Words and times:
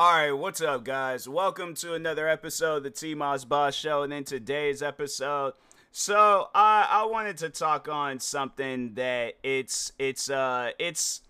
All 0.00 0.14
right, 0.14 0.32
what's 0.32 0.62
up, 0.62 0.82
guys? 0.82 1.28
Welcome 1.28 1.74
to 1.74 1.92
another 1.92 2.26
episode 2.26 2.76
of 2.76 2.82
the 2.84 2.90
T 2.90 3.14
Moss 3.14 3.44
Boss 3.44 3.74
Show. 3.74 4.02
And 4.02 4.14
in 4.14 4.24
today's 4.24 4.82
episode, 4.82 5.52
so 5.92 6.48
I 6.54 6.88
I 6.90 7.04
wanted 7.04 7.36
to 7.36 7.50
talk 7.50 7.86
on 7.86 8.18
something 8.18 8.94
that 8.94 9.34
it's 9.42 9.92
it's 9.98 10.30
uh 10.30 10.70
it's 10.78 11.20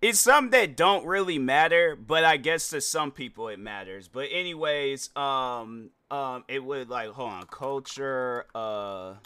it's 0.00 0.18
something 0.18 0.50
that 0.52 0.78
don't 0.78 1.04
really 1.04 1.38
matter, 1.38 1.94
but 1.94 2.24
I 2.24 2.38
guess 2.38 2.70
to 2.70 2.80
some 2.80 3.10
people 3.10 3.48
it 3.48 3.58
matters. 3.58 4.08
But 4.08 4.28
anyways, 4.32 5.14
um 5.14 5.90
um 6.10 6.44
it 6.48 6.64
would 6.64 6.88
like 6.88 7.10
hold 7.10 7.32
on 7.32 7.42
culture 7.48 8.46
uh 8.54 9.16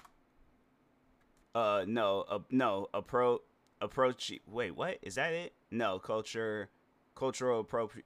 uh 1.55 1.85
no 1.87 2.25
uh, 2.29 2.41
no 2.51 2.89
approach 2.93 3.43
approach 3.81 4.33
wait 4.49 4.75
what 4.75 4.99
is 5.01 5.15
that 5.15 5.33
it 5.33 5.53
no 5.71 6.01
culture 6.01 6.71
cultural 7.15 7.65
appro- 7.65 8.03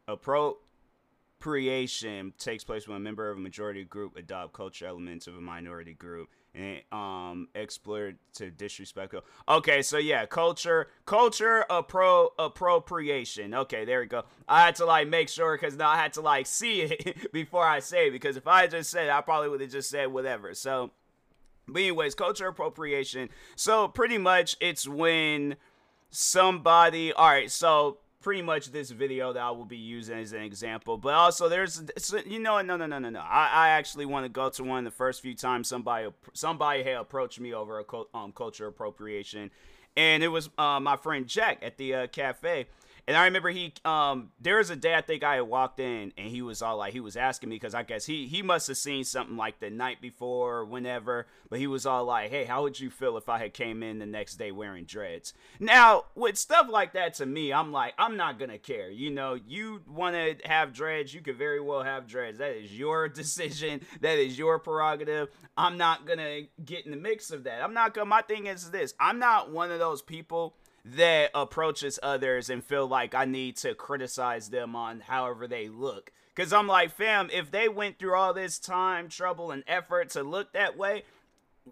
appropriation 1.41 2.33
takes 2.39 2.65
place 2.65 2.87
when 2.89 2.97
a 2.97 3.01
member 3.01 3.31
of 3.31 3.39
a 3.39 3.41
majority 3.41 3.85
group 3.85 4.17
adopt 4.17 4.53
culture 4.53 4.87
elements 4.87 5.27
of 5.27 5.37
a 5.37 5.41
minority 5.41 5.95
group 5.95 6.29
and 6.55 6.81
um 6.93 7.49
exploit 7.55 8.15
to 8.33 8.51
disrespect 8.51 9.15
okay 9.49 9.83
so 9.83 9.99
yeah 9.99 10.25
culture 10.27 10.89
culture 11.05 11.65
appro 11.71 12.29
appropriation 12.39 13.55
okay 13.55 13.85
there 13.85 14.01
we 14.01 14.07
go. 14.07 14.25
I 14.49 14.65
had 14.65 14.75
to 14.77 14.87
like 14.87 15.09
make 15.09 15.29
sure 15.29 15.57
because 15.57 15.77
now 15.77 15.91
i 15.91 15.97
had 15.97 16.15
to 16.15 16.21
like 16.23 16.47
see 16.47 16.83
it 16.83 17.33
before 17.33 17.65
i 17.65 17.81
say 17.81 18.09
it 18.09 18.13
because 18.13 18.37
if 18.37 18.47
i 18.47 18.67
just 18.67 18.91
said 18.91 19.07
it, 19.07 19.11
i 19.11 19.21
probably 19.21 19.51
would 19.51 19.61
have 19.61 19.71
just 19.71 19.91
said 19.91 20.07
whatever 20.07 20.55
so 20.55 20.91
but 21.69 21.81
anyways 21.81 22.15
culture 22.15 22.49
appropriation 22.49 23.29
so 23.55 23.87
pretty 23.87 24.19
much 24.19 24.57
it's 24.61 24.89
when 24.89 25.57
somebody 26.11 27.13
all 27.13 27.29
right 27.29 27.51
so 27.51 27.99
pretty 28.21 28.43
much 28.43 28.73
this 28.73 28.91
video 28.91 29.33
that 29.33 29.43
I 29.43 29.51
will 29.51 29.65
be 29.65 29.77
using 29.77 30.19
as 30.19 30.33
an 30.33 30.43
example. 30.43 30.97
But 30.97 31.15
also, 31.15 31.49
there's, 31.49 31.83
you 32.27 32.39
know, 32.39 32.61
no, 32.63 32.77
no, 32.77 32.87
no, 32.87 32.99
no, 32.99 33.11
no. 33.11 33.21
I, 33.21 33.49
I 33.53 33.69
actually 33.71 34.07
want 34.07 34.25
to 34.25 34.29
go 34.29 34.51
to 34.51 34.65
one 34.65 34.79
of 34.79 34.85
the 34.85 34.97
first 34.97 35.23
few 35.23 35.35
times 35.35 35.69
somebody 35.69 36.09
somebody 36.33 36.83
had 36.83 36.97
approached 36.97 37.41
me 37.41 37.55
over 37.55 37.81
a 37.81 38.17
um, 38.17 38.33
culture 38.33 38.67
appropriation, 38.67 39.51
and 39.97 40.23
it 40.23 40.29
was 40.29 40.51
uh, 40.59 40.81
my 40.81 40.97
friend 40.97 41.27
Jack 41.27 41.59
at 41.63 41.77
the 41.77 41.95
uh, 41.95 42.07
cafe. 42.09 42.67
And 43.09 43.17
I 43.17 43.25
remember 43.25 43.49
he, 43.49 43.73
um, 43.87 44.33
there 44.39 44.59
was 44.59 44.69
a 44.69 44.77
day 44.77 44.95
I 44.95 45.01
think 45.01 45.25
I 45.25 45.41
walked 45.41 45.81
in 45.81 46.13
and 46.19 46.29
he 46.29 46.43
was 46.43 46.61
all 46.61 46.77
like, 46.77 46.93
he 46.93 47.01
was 47.01 47.17
asking 47.17 47.49
me 47.49 47.57
because 47.57 47.75
I 47.75 47.83
guess 47.83 48.05
he 48.05 48.27
he 48.27 48.43
must 48.43 48.69
have 48.69 48.77
seen 48.77 49.03
something 49.03 49.35
like 49.35 49.61
the 49.61 49.71
night 49.71 50.03
before 50.03 50.59
or 50.59 50.65
whenever, 50.67 51.27
but 51.49 51.59
he 51.59 51.67
was 51.67 51.87
all 51.87 52.05
like, 52.05 52.29
hey, 52.29 52.45
how 52.45 52.63
would 52.65 52.79
you 52.79 52.91
feel 52.91 53.17
if 53.17 53.31
I 53.31 53.39
had 53.39 53.55
came 53.55 53.83
in 53.83 53.99
the 53.99 54.05
next 54.05 54.35
day 54.37 54.53
wearing 54.53 54.85
dreads? 54.85 55.33
Now 55.59 56.05
with 56.15 56.37
stuff 56.37 56.67
like 56.69 56.93
that 56.93 57.15
to 57.15 57.25
me, 57.25 57.51
I'm 57.51 57.73
like, 57.73 57.95
I'm 57.97 58.19
not 58.19 58.39
gonna 58.39 58.59
care. 58.59 58.91
You 58.91 59.11
know, 59.11 59.39
you 59.47 59.81
want 59.89 60.15
to 60.15 60.37
have 60.47 60.75
dreads, 60.75 61.15
you 61.15 61.23
could 61.23 61.39
very 61.39 61.61
well 61.63 61.83
have 61.83 62.07
dreads. 62.07 62.37
That 62.37 62.63
is 62.63 62.79
your 62.79 63.09
decision. 63.09 63.81
That 64.03 64.19
is 64.19 64.39
your 64.39 64.59
prerogative. 64.59 65.31
I'm 65.57 65.79
not 65.79 66.07
gonna 66.07 66.43
get 66.63 66.85
in 66.85 66.91
the 66.91 66.99
mix 66.99 67.31
of 67.31 67.45
that. 67.45 67.65
I'm 67.65 67.73
not 67.73 67.95
gonna. 67.95 68.05
My 68.05 68.21
thing 68.21 68.49
is 68.49 68.71
this. 68.71 68.93
I'm 69.01 69.19
not 69.19 69.51
one 69.51 69.71
of 69.71 69.79
those 69.79 70.03
people 70.03 70.57
that 70.97 71.31
approaches 71.35 71.99
others 72.03 72.51
and 72.51 72.65
feel 72.65 72.87
like 72.87 73.15
I 73.15 73.25
need 73.25 73.57
to 73.59 73.75
criticize 73.75 74.51
them 74.51 74.77
on 74.77 75.01
however 75.01 75.47
they 75.47 75.69
look. 75.69 76.13
Cause 76.35 76.53
I'm 76.53 76.69
like, 76.69 76.93
fam, 76.93 77.31
if 77.33 77.51
they 77.51 77.69
went 77.69 77.99
through 77.99 78.15
all 78.15 78.33
this 78.33 78.61
time, 78.61 79.09
trouble, 79.09 79.51
and 79.51 79.65
effort 79.67 80.11
to 80.11 80.23
look 80.23 80.53
that 80.53 80.77
way, 80.77 81.03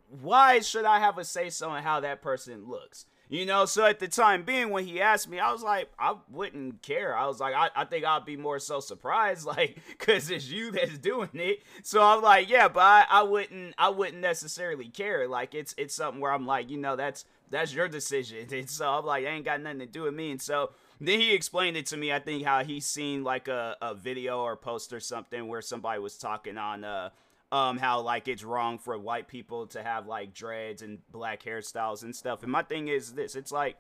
why 0.09 0.59
should 0.59 0.85
I 0.85 0.99
have 0.99 1.19
a 1.19 1.25
say 1.25 1.51
so 1.51 1.73
in 1.75 1.85
how 1.85 2.01
that 2.01 2.21
person 2.21 2.69
looks? 2.69 3.07
You 3.29 3.45
know, 3.45 3.65
so 3.65 3.85
at 3.85 3.99
the 3.99 4.07
time 4.07 4.45
being 4.45 4.71
when 4.71 4.85
he 4.85 5.01
asked 5.01 5.29
me, 5.29 5.41
I 5.41 5.51
was 5.51 5.63
like, 5.63 5.91
I 5.99 6.15
wouldn't 6.31 6.83
care. 6.83 7.17
I 7.17 7.27
was 7.27 7.41
like, 7.41 7.55
I, 7.55 7.71
I 7.75 7.85
think 7.85 8.05
I'd 8.05 8.25
be 8.25 8.37
more 8.37 8.61
so 8.61 8.79
surprised, 8.79 9.47
like, 9.47 9.79
cause 9.99 10.31
it's 10.31 10.49
you 10.49 10.71
that's 10.71 10.99
doing 10.99 11.31
it. 11.35 11.63
So 11.83 12.03
I'm 12.03 12.23
like, 12.23 12.49
yeah, 12.49 12.69
but 12.69 12.81
I, 12.81 13.07
I 13.09 13.23
wouldn't 13.23 13.75
I 13.79 13.89
wouldn't 13.89 14.21
necessarily 14.21 14.89
care. 14.89 15.27
Like 15.27 15.55
it's 15.55 15.75
it's 15.77 15.95
something 15.95 16.21
where 16.21 16.33
I'm 16.33 16.47
like, 16.47 16.71
you 16.71 16.79
know, 16.79 16.95
that's 16.95 17.25
that's 17.51 17.73
your 17.75 17.89
decision. 17.89 18.47
And 18.53 18.69
so 18.69 18.89
I'm 18.89 19.05
like, 19.05 19.25
I 19.25 19.31
ain't 19.31 19.45
got 19.45 19.61
nothing 19.61 19.81
to 19.81 19.87
do 19.87 20.03
with 20.03 20.15
me. 20.15 20.31
And 20.31 20.41
so 20.41 20.71
then 21.01 21.21
he 21.21 21.35
explained 21.35 21.77
it 21.77 21.87
to 21.87 21.97
me. 21.97 22.13
I 22.13 22.19
think 22.19 22.45
how 22.45 22.65
he 22.65 22.81
seen 22.81 23.25
like 23.25 23.49
a, 23.49 23.77
a 23.81 23.95
video 23.95 24.41
or 24.41 24.57
post 24.57 24.93
or 24.93 25.01
something 25.01 25.47
where 25.49 25.63
somebody 25.63 26.01
was 26.01 26.17
talking 26.17 26.59
on 26.59 26.85
uh 26.85 27.11
um 27.53 27.79
how 27.79 28.01
like 28.01 28.27
it's 28.27 28.43
wrong 28.43 28.79
for 28.79 28.99
white 28.99 29.29
people 29.29 29.67
to 29.69 29.83
have 29.83 30.07
like 30.07 30.35
dreads 30.35 30.83
and 30.83 30.99
black 31.11 31.43
hairstyles 31.43 32.03
and 32.03 32.15
stuff. 32.15 32.43
And 32.43 32.51
my 32.51 32.63
thing 32.63 32.89
is 32.89 33.13
this, 33.13 33.37
it's 33.37 33.53
like 33.53 33.77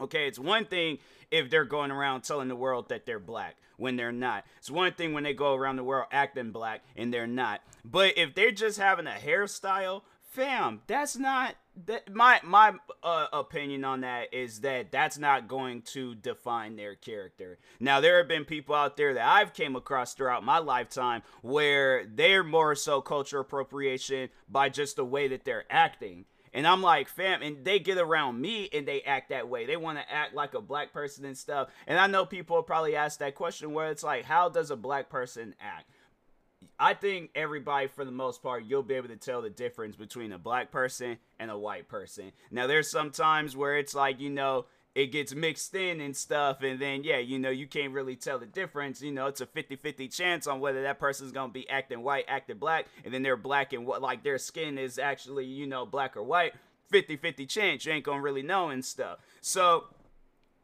Okay, 0.00 0.26
it's 0.26 0.38
one 0.38 0.64
thing 0.64 0.98
if 1.30 1.50
they're 1.50 1.64
going 1.64 1.90
around 1.90 2.22
telling 2.22 2.48
the 2.48 2.56
world 2.56 2.88
that 2.88 3.06
they're 3.06 3.20
black 3.20 3.56
when 3.76 3.96
they're 3.96 4.12
not. 4.12 4.44
It's 4.58 4.70
one 4.70 4.92
thing 4.92 5.12
when 5.12 5.22
they 5.22 5.34
go 5.34 5.54
around 5.54 5.76
the 5.76 5.84
world 5.84 6.06
acting 6.10 6.50
black 6.50 6.82
and 6.96 7.14
they're 7.14 7.26
not. 7.26 7.60
But 7.84 8.18
if 8.18 8.34
they're 8.34 8.50
just 8.50 8.78
having 8.78 9.06
a 9.06 9.10
hairstyle 9.10 10.02
fam, 10.20 10.82
that's 10.86 11.16
not 11.16 11.54
that 11.86 12.12
my 12.12 12.40
my 12.44 12.74
uh, 13.02 13.26
opinion 13.32 13.84
on 13.84 14.02
that 14.02 14.32
is 14.32 14.60
that 14.60 14.92
that's 14.92 15.18
not 15.18 15.48
going 15.48 15.82
to 15.82 16.14
define 16.14 16.76
their 16.76 16.94
character. 16.94 17.58
Now 17.80 18.00
there 18.00 18.18
have 18.18 18.28
been 18.28 18.44
people 18.44 18.74
out 18.74 18.96
there 18.96 19.14
that 19.14 19.26
I've 19.26 19.54
came 19.54 19.76
across 19.76 20.14
throughout 20.14 20.44
my 20.44 20.58
lifetime 20.58 21.22
where 21.42 22.06
they're 22.06 22.44
more 22.44 22.74
so 22.74 23.00
culture 23.00 23.40
appropriation 23.40 24.28
by 24.48 24.68
just 24.68 24.96
the 24.96 25.04
way 25.04 25.28
that 25.28 25.44
they're 25.44 25.64
acting. 25.70 26.26
And 26.52 26.68
I'm 26.68 26.82
like, 26.82 27.08
fam, 27.08 27.42
and 27.42 27.64
they 27.64 27.80
get 27.80 27.98
around 27.98 28.40
me 28.40 28.68
and 28.72 28.86
they 28.86 29.02
act 29.02 29.30
that 29.30 29.48
way. 29.48 29.66
They 29.66 29.76
want 29.76 29.98
to 29.98 30.12
act 30.12 30.34
like 30.34 30.54
a 30.54 30.60
black 30.60 30.92
person 30.92 31.24
and 31.24 31.36
stuff. 31.36 31.68
And 31.88 31.98
I 31.98 32.06
know 32.06 32.24
people 32.24 32.62
probably 32.62 32.94
ask 32.94 33.18
that 33.18 33.34
question 33.34 33.72
where 33.72 33.90
it's 33.90 34.04
like, 34.04 34.24
how 34.24 34.48
does 34.48 34.70
a 34.70 34.76
black 34.76 35.10
person 35.10 35.56
act? 35.60 35.90
I 36.78 36.94
think 36.94 37.30
everybody, 37.34 37.86
for 37.88 38.04
the 38.04 38.10
most 38.10 38.42
part, 38.42 38.64
you'll 38.64 38.82
be 38.82 38.94
able 38.94 39.08
to 39.08 39.16
tell 39.16 39.42
the 39.42 39.50
difference 39.50 39.96
between 39.96 40.32
a 40.32 40.38
black 40.38 40.70
person 40.70 41.18
and 41.38 41.50
a 41.50 41.58
white 41.58 41.88
person. 41.88 42.32
Now, 42.50 42.66
there's 42.66 42.90
some 42.90 43.10
times 43.10 43.56
where 43.56 43.76
it's 43.76 43.94
like, 43.94 44.20
you 44.20 44.30
know, 44.30 44.66
it 44.94 45.06
gets 45.06 45.34
mixed 45.34 45.74
in 45.74 46.00
and 46.00 46.16
stuff, 46.16 46.62
and 46.62 46.78
then, 46.78 47.02
yeah, 47.02 47.18
you 47.18 47.38
know, 47.38 47.50
you 47.50 47.66
can't 47.66 47.92
really 47.92 48.14
tell 48.14 48.38
the 48.38 48.46
difference. 48.46 49.02
You 49.02 49.10
know, 49.10 49.26
it's 49.26 49.40
a 49.40 49.46
50 49.46 49.76
50 49.76 50.06
chance 50.08 50.46
on 50.46 50.60
whether 50.60 50.82
that 50.82 51.00
person's 51.00 51.32
gonna 51.32 51.52
be 51.52 51.68
acting 51.68 52.02
white, 52.02 52.26
acting 52.28 52.58
black, 52.58 52.86
and 53.04 53.12
then 53.12 53.22
they're 53.22 53.36
black 53.36 53.72
and 53.72 53.86
what, 53.86 54.02
like, 54.02 54.22
their 54.22 54.38
skin 54.38 54.78
is 54.78 54.98
actually, 54.98 55.46
you 55.46 55.66
know, 55.66 55.84
black 55.84 56.16
or 56.16 56.22
white. 56.22 56.54
50 56.90 57.16
50 57.16 57.46
chance, 57.46 57.84
you 57.84 57.92
ain't 57.92 58.04
gonna 58.04 58.20
really 58.20 58.42
know 58.42 58.68
and 58.68 58.84
stuff. 58.84 59.18
So, 59.40 59.84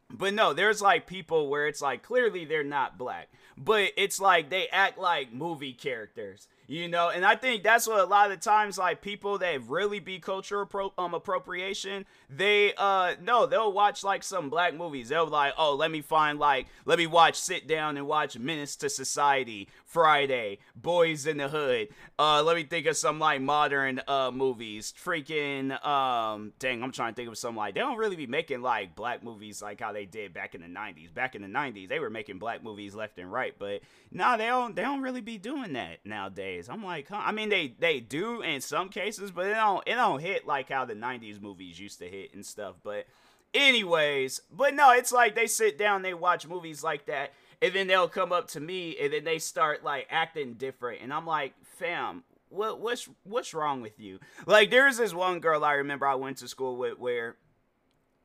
but 0.09 0.33
no, 0.33 0.53
there's 0.53 0.81
like 0.81 1.07
people 1.07 1.49
where 1.49 1.67
it's 1.67 1.81
like 1.81 2.03
clearly 2.03 2.45
they're 2.45 2.63
not 2.63 2.97
black, 2.97 3.29
but 3.63 3.91
it's 3.97 4.19
like 4.19 4.49
they 4.49 4.67
act 4.69 4.97
like 4.97 5.31
movie 5.31 5.73
characters 5.73 6.47
you 6.71 6.87
know? 6.87 7.09
And 7.09 7.25
i 7.25 7.35
think 7.35 7.63
that's 7.63 7.85
what 7.85 7.99
a 7.99 8.05
lot 8.05 8.31
of 8.31 8.39
times 8.39 8.77
like 8.77 9.01
people 9.01 9.37
that 9.39 9.61
really 9.67 9.99
be 9.99 10.19
cultural 10.19 10.65
appro- 10.65 10.93
um, 10.97 11.13
appropriation 11.13 12.05
they 12.29 12.73
uh 12.77 13.15
no 13.21 13.45
they'll 13.45 13.73
watch 13.73 14.03
like 14.03 14.23
some 14.23 14.49
black 14.49 14.73
movies. 14.73 15.09
They'll 15.09 15.27
like 15.27 15.53
oh 15.57 15.75
let 15.75 15.91
me 15.91 16.01
find 16.01 16.39
like 16.39 16.67
let 16.85 16.97
me 16.97 17.07
watch 17.07 17.35
sit 17.35 17.67
down 17.67 17.97
and 17.97 18.07
watch 18.07 18.37
menace 18.39 18.75
to 18.77 18.89
society 18.89 19.67
friday 19.91 20.57
boys 20.75 21.27
in 21.27 21.37
the 21.37 21.47
hood 21.47 21.87
uh 22.17 22.41
let 22.41 22.55
me 22.55 22.63
think 22.63 22.85
of 22.85 22.97
some 22.97 23.19
like 23.19 23.41
modern 23.41 24.01
uh 24.07 24.31
movies 24.31 24.93
freaking 25.03 25.71
um 25.85 26.51
dang 26.59 26.81
i'm 26.81 26.91
trying 26.91 27.13
to 27.13 27.15
think 27.15 27.29
of 27.29 27.37
some 27.37 27.55
like 27.55 27.75
they 27.75 27.81
don't 27.81 27.97
really 27.97 28.15
be 28.15 28.27
making 28.27 28.61
like 28.61 28.95
black 28.95 29.23
movies 29.23 29.61
like 29.61 29.79
how 29.79 29.91
they 29.91 30.05
did 30.05 30.33
back 30.33 30.55
in 30.55 30.61
the 30.61 30.67
90s 30.67 31.13
back 31.13 31.35
in 31.35 31.41
the 31.41 31.47
90s 31.47 31.87
they 31.87 31.99
were 31.99 32.09
making 32.09 32.39
black 32.39 32.63
movies 32.63 32.95
left 32.95 33.19
and 33.19 33.31
right 33.31 33.55
but 33.59 33.81
nah, 34.11 34.35
they 34.35 34.47
don't 34.47 34.75
they 34.75 34.81
don't 34.81 35.01
really 35.01 35.21
be 35.21 35.37
doing 35.37 35.73
that 35.73 35.99
nowadays 36.05 36.69
I'm 36.69 36.83
like, 36.83 37.09
huh? 37.09 37.21
I 37.23 37.31
mean, 37.31 37.49
they 37.49 37.73
they 37.79 37.99
do 37.99 38.41
in 38.41 38.61
some 38.61 38.89
cases, 38.89 39.31
but 39.31 39.47
it 39.47 39.53
don't 39.53 39.87
it 39.87 39.95
don't 39.95 40.21
hit 40.21 40.47
like 40.47 40.69
how 40.69 40.85
the 40.85 40.93
'90s 40.93 41.41
movies 41.41 41.79
used 41.79 41.99
to 41.99 42.07
hit 42.07 42.33
and 42.33 42.45
stuff. 42.45 42.75
But 42.83 43.07
anyways, 43.53 44.41
but 44.51 44.73
no, 44.73 44.91
it's 44.91 45.11
like 45.11 45.35
they 45.35 45.47
sit 45.47 45.77
down, 45.77 46.01
they 46.01 46.13
watch 46.13 46.47
movies 46.47 46.83
like 46.83 47.05
that, 47.07 47.33
and 47.61 47.73
then 47.73 47.87
they'll 47.87 48.09
come 48.09 48.31
up 48.31 48.47
to 48.49 48.59
me, 48.59 48.97
and 48.99 49.13
then 49.13 49.23
they 49.23 49.39
start 49.39 49.83
like 49.83 50.07
acting 50.09 50.53
different, 50.53 51.01
and 51.01 51.13
I'm 51.13 51.25
like, 51.25 51.53
fam. 51.63 52.23
What 52.49 52.81
what's 52.81 53.07
what's 53.23 53.53
wrong 53.53 53.81
with 53.81 53.97
you? 53.97 54.19
Like 54.45 54.71
there's 54.71 54.97
this 54.97 55.13
one 55.13 55.39
girl 55.39 55.63
I 55.63 55.75
remember 55.75 56.05
I 56.05 56.15
went 56.15 56.35
to 56.39 56.49
school 56.49 56.75
with 56.75 56.99
where 56.99 57.37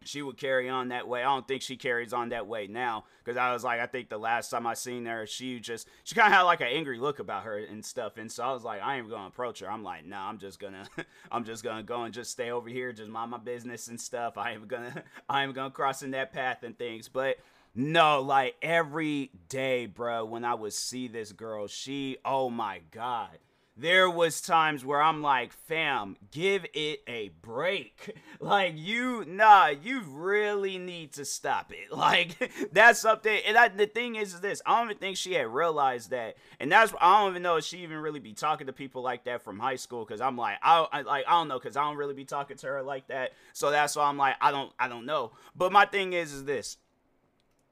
she 0.06 0.22
would 0.22 0.36
carry 0.36 0.68
on 0.68 0.88
that 0.88 1.08
way. 1.08 1.20
I 1.20 1.24
don't 1.24 1.46
think 1.46 1.62
she 1.62 1.76
carries 1.76 2.12
on 2.12 2.30
that 2.30 2.46
way 2.46 2.66
now 2.66 3.04
because 3.24 3.36
I 3.36 3.52
was 3.52 3.64
like, 3.64 3.80
I 3.80 3.86
think 3.86 4.08
the 4.08 4.18
last 4.18 4.50
time 4.50 4.66
I 4.66 4.74
seen 4.74 5.04
her, 5.06 5.26
she 5.26 5.60
just 5.60 5.88
she 6.04 6.14
kind 6.14 6.28
of 6.28 6.32
had 6.32 6.42
like 6.42 6.60
an 6.60 6.68
angry 6.68 6.98
look 6.98 7.18
about 7.18 7.44
her 7.44 7.58
and 7.58 7.84
stuff, 7.84 8.16
and 8.16 8.30
so 8.30 8.44
I 8.44 8.52
was 8.52 8.64
like, 8.64 8.82
I 8.82 8.96
ain't 8.96 9.10
gonna 9.10 9.28
approach 9.28 9.60
her. 9.60 9.70
I'm 9.70 9.82
like, 9.82 10.06
nah, 10.06 10.28
I'm 10.28 10.38
just 10.38 10.58
gonna, 10.58 10.86
I'm 11.30 11.44
just 11.44 11.64
gonna 11.64 11.82
go 11.82 12.02
and 12.02 12.14
just 12.14 12.30
stay 12.30 12.50
over 12.50 12.68
here, 12.68 12.92
just 12.92 13.10
mind 13.10 13.30
my 13.30 13.38
business 13.38 13.88
and 13.88 14.00
stuff. 14.00 14.38
I 14.38 14.52
ain't 14.52 14.68
gonna, 14.68 15.02
I 15.28 15.44
ain't 15.44 15.54
gonna 15.54 15.70
cross 15.70 16.02
in 16.02 16.12
that 16.12 16.32
path 16.32 16.62
and 16.62 16.78
things, 16.78 17.08
but. 17.08 17.36
No, 17.78 18.22
like 18.22 18.56
every 18.62 19.30
day, 19.50 19.84
bro, 19.84 20.24
when 20.24 20.46
I 20.46 20.54
would 20.54 20.72
see 20.72 21.08
this 21.08 21.32
girl, 21.32 21.66
she, 21.66 22.16
oh 22.24 22.48
my 22.48 22.80
God, 22.90 23.38
there 23.76 24.08
was 24.08 24.40
times 24.40 24.82
where 24.82 25.02
I'm 25.02 25.20
like, 25.20 25.52
fam, 25.52 26.16
give 26.30 26.64
it 26.72 27.02
a 27.06 27.28
break. 27.42 28.16
Like 28.38 28.74
you, 28.76 29.24
nah, 29.26 29.68
you 29.68 30.02
really 30.02 30.76
need 30.76 31.14
to 31.14 31.24
stop 31.24 31.72
it. 31.72 31.90
Like 31.96 32.36
that's 32.70 33.00
something. 33.00 33.40
And 33.46 33.56
I, 33.56 33.68
the 33.68 33.86
thing 33.86 34.16
is, 34.16 34.34
is 34.34 34.40
this: 34.42 34.60
I 34.66 34.78
don't 34.78 34.90
even 34.90 34.98
think 34.98 35.16
she 35.16 35.32
had 35.32 35.46
realized 35.46 36.10
that. 36.10 36.36
And 36.60 36.70
that's 36.70 36.92
I 37.00 37.18
don't 37.18 37.30
even 37.30 37.42
know 37.42 37.56
if 37.56 37.64
she 37.64 37.78
even 37.78 37.96
really 37.96 38.20
be 38.20 38.34
talking 38.34 38.66
to 38.66 38.74
people 38.74 39.00
like 39.00 39.24
that 39.24 39.40
from 39.40 39.58
high 39.58 39.76
school. 39.76 40.04
Because 40.04 40.20
I'm 40.20 40.36
like, 40.36 40.58
I, 40.62 40.86
I 40.92 41.00
like 41.00 41.24
I 41.26 41.30
don't 41.30 41.48
know, 41.48 41.58
because 41.58 41.78
I 41.78 41.84
don't 41.84 41.96
really 41.96 42.12
be 42.12 42.26
talking 42.26 42.58
to 42.58 42.66
her 42.66 42.82
like 42.82 43.08
that. 43.08 43.32
So 43.54 43.70
that's 43.70 43.96
why 43.96 44.04
I'm 44.04 44.18
like, 44.18 44.36
I 44.38 44.50
don't, 44.50 44.70
I 44.78 44.88
don't 44.88 45.06
know. 45.06 45.32
But 45.56 45.72
my 45.72 45.86
thing 45.86 46.12
is, 46.12 46.34
is 46.34 46.44
this: 46.44 46.76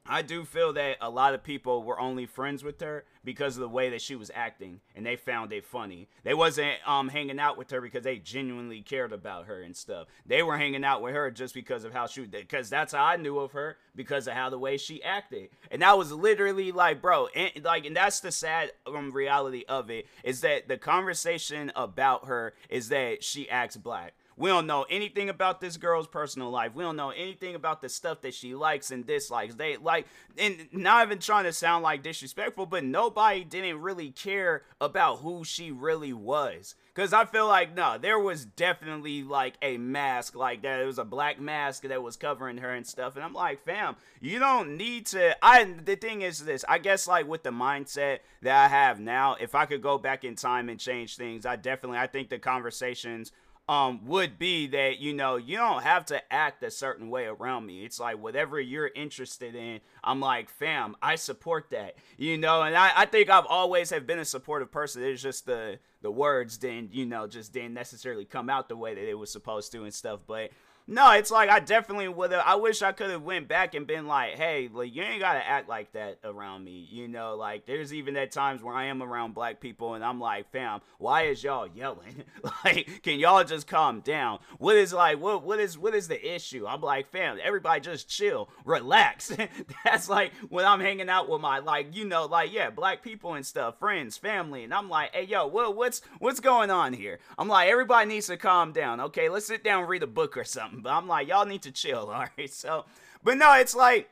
I 0.06 0.20
do 0.20 0.44
feel 0.44 0.74
that 0.74 0.98
a 1.00 1.08
lot 1.08 1.32
of 1.32 1.42
people 1.42 1.82
were 1.82 1.98
only 1.98 2.26
friends 2.26 2.62
with 2.62 2.78
her 2.82 3.04
because 3.24 3.56
of 3.56 3.62
the 3.62 3.68
way 3.68 3.88
that 3.88 4.02
she 4.02 4.14
was 4.14 4.30
acting 4.34 4.80
and 4.94 5.06
they 5.06 5.16
found 5.16 5.50
it 5.50 5.64
funny. 5.64 6.08
They 6.24 6.34
wasn't 6.34 6.76
um 6.86 7.08
hanging 7.08 7.40
out 7.40 7.56
with 7.56 7.70
her 7.70 7.80
because 7.80 8.04
they 8.04 8.18
genuinely 8.18 8.82
cared 8.82 9.14
about 9.14 9.46
her 9.46 9.62
and 9.62 9.74
stuff. 9.74 10.08
They 10.26 10.42
were 10.42 10.58
hanging 10.58 10.84
out 10.84 11.00
with 11.00 11.14
her 11.14 11.30
just 11.30 11.54
because 11.54 11.84
of 11.84 11.94
how 11.94 12.06
she 12.06 12.26
because 12.26 12.68
that's 12.68 12.92
how 12.92 13.02
I 13.02 13.16
knew 13.16 13.38
of 13.38 13.52
her 13.52 13.78
because 13.96 14.26
of 14.26 14.34
how 14.34 14.50
the 14.50 14.58
way 14.58 14.76
she 14.76 15.02
acted. 15.02 15.48
And 15.70 15.80
that 15.80 15.96
was 15.96 16.12
literally 16.12 16.70
like, 16.70 17.00
bro, 17.00 17.28
and 17.28 17.64
like 17.64 17.86
and 17.86 17.96
that's 17.96 18.20
the 18.20 18.30
sad 18.30 18.72
um 18.86 19.10
reality 19.10 19.64
of 19.70 19.90
it 19.90 20.06
is 20.22 20.42
that 20.42 20.68
the 20.68 20.76
conversation 20.76 21.72
about 21.74 22.26
her 22.26 22.52
is 22.68 22.90
that 22.90 23.24
she 23.24 23.48
acts 23.48 23.78
black. 23.78 24.12
We 24.36 24.50
don't 24.50 24.66
know 24.66 24.84
anything 24.90 25.28
about 25.28 25.60
this 25.60 25.76
girl's 25.76 26.06
personal 26.06 26.50
life. 26.50 26.74
We 26.74 26.82
don't 26.82 26.96
know 26.96 27.10
anything 27.10 27.54
about 27.54 27.80
the 27.80 27.88
stuff 27.88 28.20
that 28.22 28.34
she 28.34 28.54
likes 28.54 28.90
and 28.90 29.06
dislikes. 29.06 29.54
They 29.54 29.76
like, 29.76 30.06
and 30.36 30.68
not 30.72 31.06
even 31.06 31.18
trying 31.18 31.44
to 31.44 31.52
sound 31.52 31.82
like 31.82 32.02
disrespectful, 32.02 32.66
but 32.66 32.84
nobody 32.84 33.44
didn't 33.44 33.80
really 33.80 34.10
care 34.10 34.62
about 34.80 35.18
who 35.18 35.44
she 35.44 35.70
really 35.70 36.12
was. 36.12 36.74
Cause 36.94 37.12
I 37.12 37.24
feel 37.24 37.48
like 37.48 37.74
no, 37.74 37.98
there 37.98 38.20
was 38.20 38.44
definitely 38.44 39.24
like 39.24 39.54
a 39.60 39.78
mask 39.78 40.36
like 40.36 40.62
that. 40.62 40.80
It 40.80 40.86
was 40.86 41.00
a 41.00 41.04
black 41.04 41.40
mask 41.40 41.82
that 41.82 42.00
was 42.00 42.16
covering 42.16 42.58
her 42.58 42.72
and 42.72 42.86
stuff. 42.86 43.16
And 43.16 43.24
I'm 43.24 43.34
like, 43.34 43.64
fam, 43.64 43.96
you 44.20 44.38
don't 44.38 44.76
need 44.76 45.06
to. 45.06 45.36
I 45.44 45.64
the 45.64 45.96
thing 45.96 46.22
is 46.22 46.44
this. 46.44 46.64
I 46.68 46.78
guess 46.78 47.08
like 47.08 47.26
with 47.26 47.42
the 47.42 47.50
mindset 47.50 48.20
that 48.42 48.64
I 48.64 48.68
have 48.68 49.00
now, 49.00 49.34
if 49.40 49.56
I 49.56 49.66
could 49.66 49.82
go 49.82 49.98
back 49.98 50.22
in 50.22 50.36
time 50.36 50.68
and 50.68 50.78
change 50.78 51.16
things, 51.16 51.44
I 51.44 51.56
definitely 51.56 51.98
I 51.98 52.06
think 52.06 52.28
the 52.28 52.38
conversations 52.38 53.32
um 53.68 54.04
would 54.04 54.38
be 54.38 54.66
that 54.66 54.98
you 54.98 55.14
know 55.14 55.36
you 55.36 55.56
don't 55.56 55.82
have 55.82 56.04
to 56.04 56.20
act 56.32 56.62
a 56.62 56.70
certain 56.70 57.08
way 57.08 57.24
around 57.24 57.64
me. 57.64 57.84
It's 57.84 57.98
like 57.98 58.18
whatever 58.18 58.60
you're 58.60 58.90
interested 58.94 59.54
in 59.54 59.80
i'm 60.02 60.20
like 60.20 60.50
fam 60.50 60.96
i 61.00 61.14
support 61.14 61.70
that 61.70 61.94
you 62.18 62.36
know? 62.36 62.62
And 62.62 62.76
i, 62.76 62.92
I 62.94 63.06
think 63.06 63.30
i've 63.30 63.46
always 63.46 63.90
have 63.90 64.06
been 64.06 64.18
a 64.18 64.24
supportive 64.24 64.70
person. 64.70 65.02
It's 65.02 65.22
just 65.22 65.46
the 65.46 65.78
the 66.02 66.10
words 66.10 66.58
didn't 66.58 66.94
you 66.94 67.06
know 67.06 67.26
just 67.26 67.52
didn't 67.52 67.74
necessarily 67.74 68.26
come 68.26 68.50
out 68.50 68.68
the 68.68 68.76
way 68.76 68.94
that 68.94 69.08
it 69.08 69.14
was 69.14 69.30
supposed 69.30 69.72
to 69.72 69.84
and 69.84 69.94
stuff. 69.94 70.20
But 70.26 70.50
no, 70.86 71.12
it's 71.12 71.30
like 71.30 71.48
I 71.48 71.60
definitely 71.60 72.08
would 72.08 72.30
have. 72.32 72.42
I 72.44 72.56
wish 72.56 72.82
I 72.82 72.92
could 72.92 73.08
have 73.08 73.22
went 73.22 73.48
back 73.48 73.74
and 73.74 73.86
been 73.86 74.06
like, 74.06 74.34
"Hey, 74.34 74.68
like 74.70 74.94
you 74.94 75.02
ain't 75.02 75.20
gotta 75.20 75.46
act 75.46 75.66
like 75.66 75.92
that 75.92 76.18
around 76.22 76.62
me." 76.62 76.86
You 76.90 77.08
know, 77.08 77.36
like 77.36 77.64
there's 77.64 77.94
even 77.94 78.18
at 78.18 78.32
times 78.32 78.62
where 78.62 78.74
I 78.74 78.84
am 78.84 79.02
around 79.02 79.32
black 79.32 79.60
people 79.60 79.94
and 79.94 80.04
I'm 80.04 80.20
like, 80.20 80.52
"Fam, 80.52 80.82
why 80.98 81.22
is 81.22 81.42
y'all 81.42 81.66
yelling? 81.66 82.24
like, 82.64 83.00
can 83.02 83.18
y'all 83.18 83.44
just 83.44 83.66
calm 83.66 84.00
down? 84.00 84.40
What 84.58 84.76
is 84.76 84.92
like, 84.92 85.18
what 85.18 85.42
what 85.42 85.58
is 85.58 85.78
what 85.78 85.94
is 85.94 86.06
the 86.06 86.34
issue?" 86.34 86.66
I'm 86.66 86.82
like, 86.82 87.10
"Fam, 87.10 87.38
everybody 87.42 87.80
just 87.80 88.10
chill, 88.10 88.50
relax." 88.66 89.32
That's 89.86 90.10
like 90.10 90.34
when 90.50 90.66
I'm 90.66 90.80
hanging 90.80 91.08
out 91.08 91.30
with 91.30 91.40
my 91.40 91.60
like, 91.60 91.96
you 91.96 92.04
know, 92.04 92.26
like 92.26 92.52
yeah, 92.52 92.68
black 92.68 93.02
people 93.02 93.32
and 93.32 93.46
stuff, 93.46 93.78
friends, 93.78 94.18
family, 94.18 94.64
and 94.64 94.74
I'm 94.74 94.90
like, 94.90 95.14
"Hey, 95.14 95.24
yo, 95.24 95.46
what 95.46 95.74
what's 95.74 96.02
what's 96.18 96.40
going 96.40 96.70
on 96.70 96.92
here?" 96.92 97.20
I'm 97.38 97.48
like, 97.48 97.70
everybody 97.70 98.06
needs 98.06 98.26
to 98.26 98.36
calm 98.36 98.72
down. 98.72 99.00
Okay, 99.00 99.30
let's 99.30 99.46
sit 99.46 99.64
down, 99.64 99.80
and 99.80 99.88
read 99.88 100.02
a 100.02 100.06
book 100.06 100.36
or 100.36 100.44
something. 100.44 100.73
But 100.82 100.92
I'm 100.92 101.08
like, 101.08 101.28
y'all 101.28 101.46
need 101.46 101.62
to 101.62 101.72
chill, 101.72 102.10
all 102.12 102.26
right? 102.38 102.52
So, 102.52 102.84
but 103.22 103.36
no, 103.36 103.54
it's 103.54 103.74
like 103.74 104.10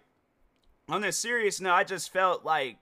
on 0.88 1.04
a 1.04 1.12
serious 1.12 1.60
note, 1.60 1.74
I 1.74 1.84
just 1.84 2.12
felt 2.12 2.44
like 2.44 2.78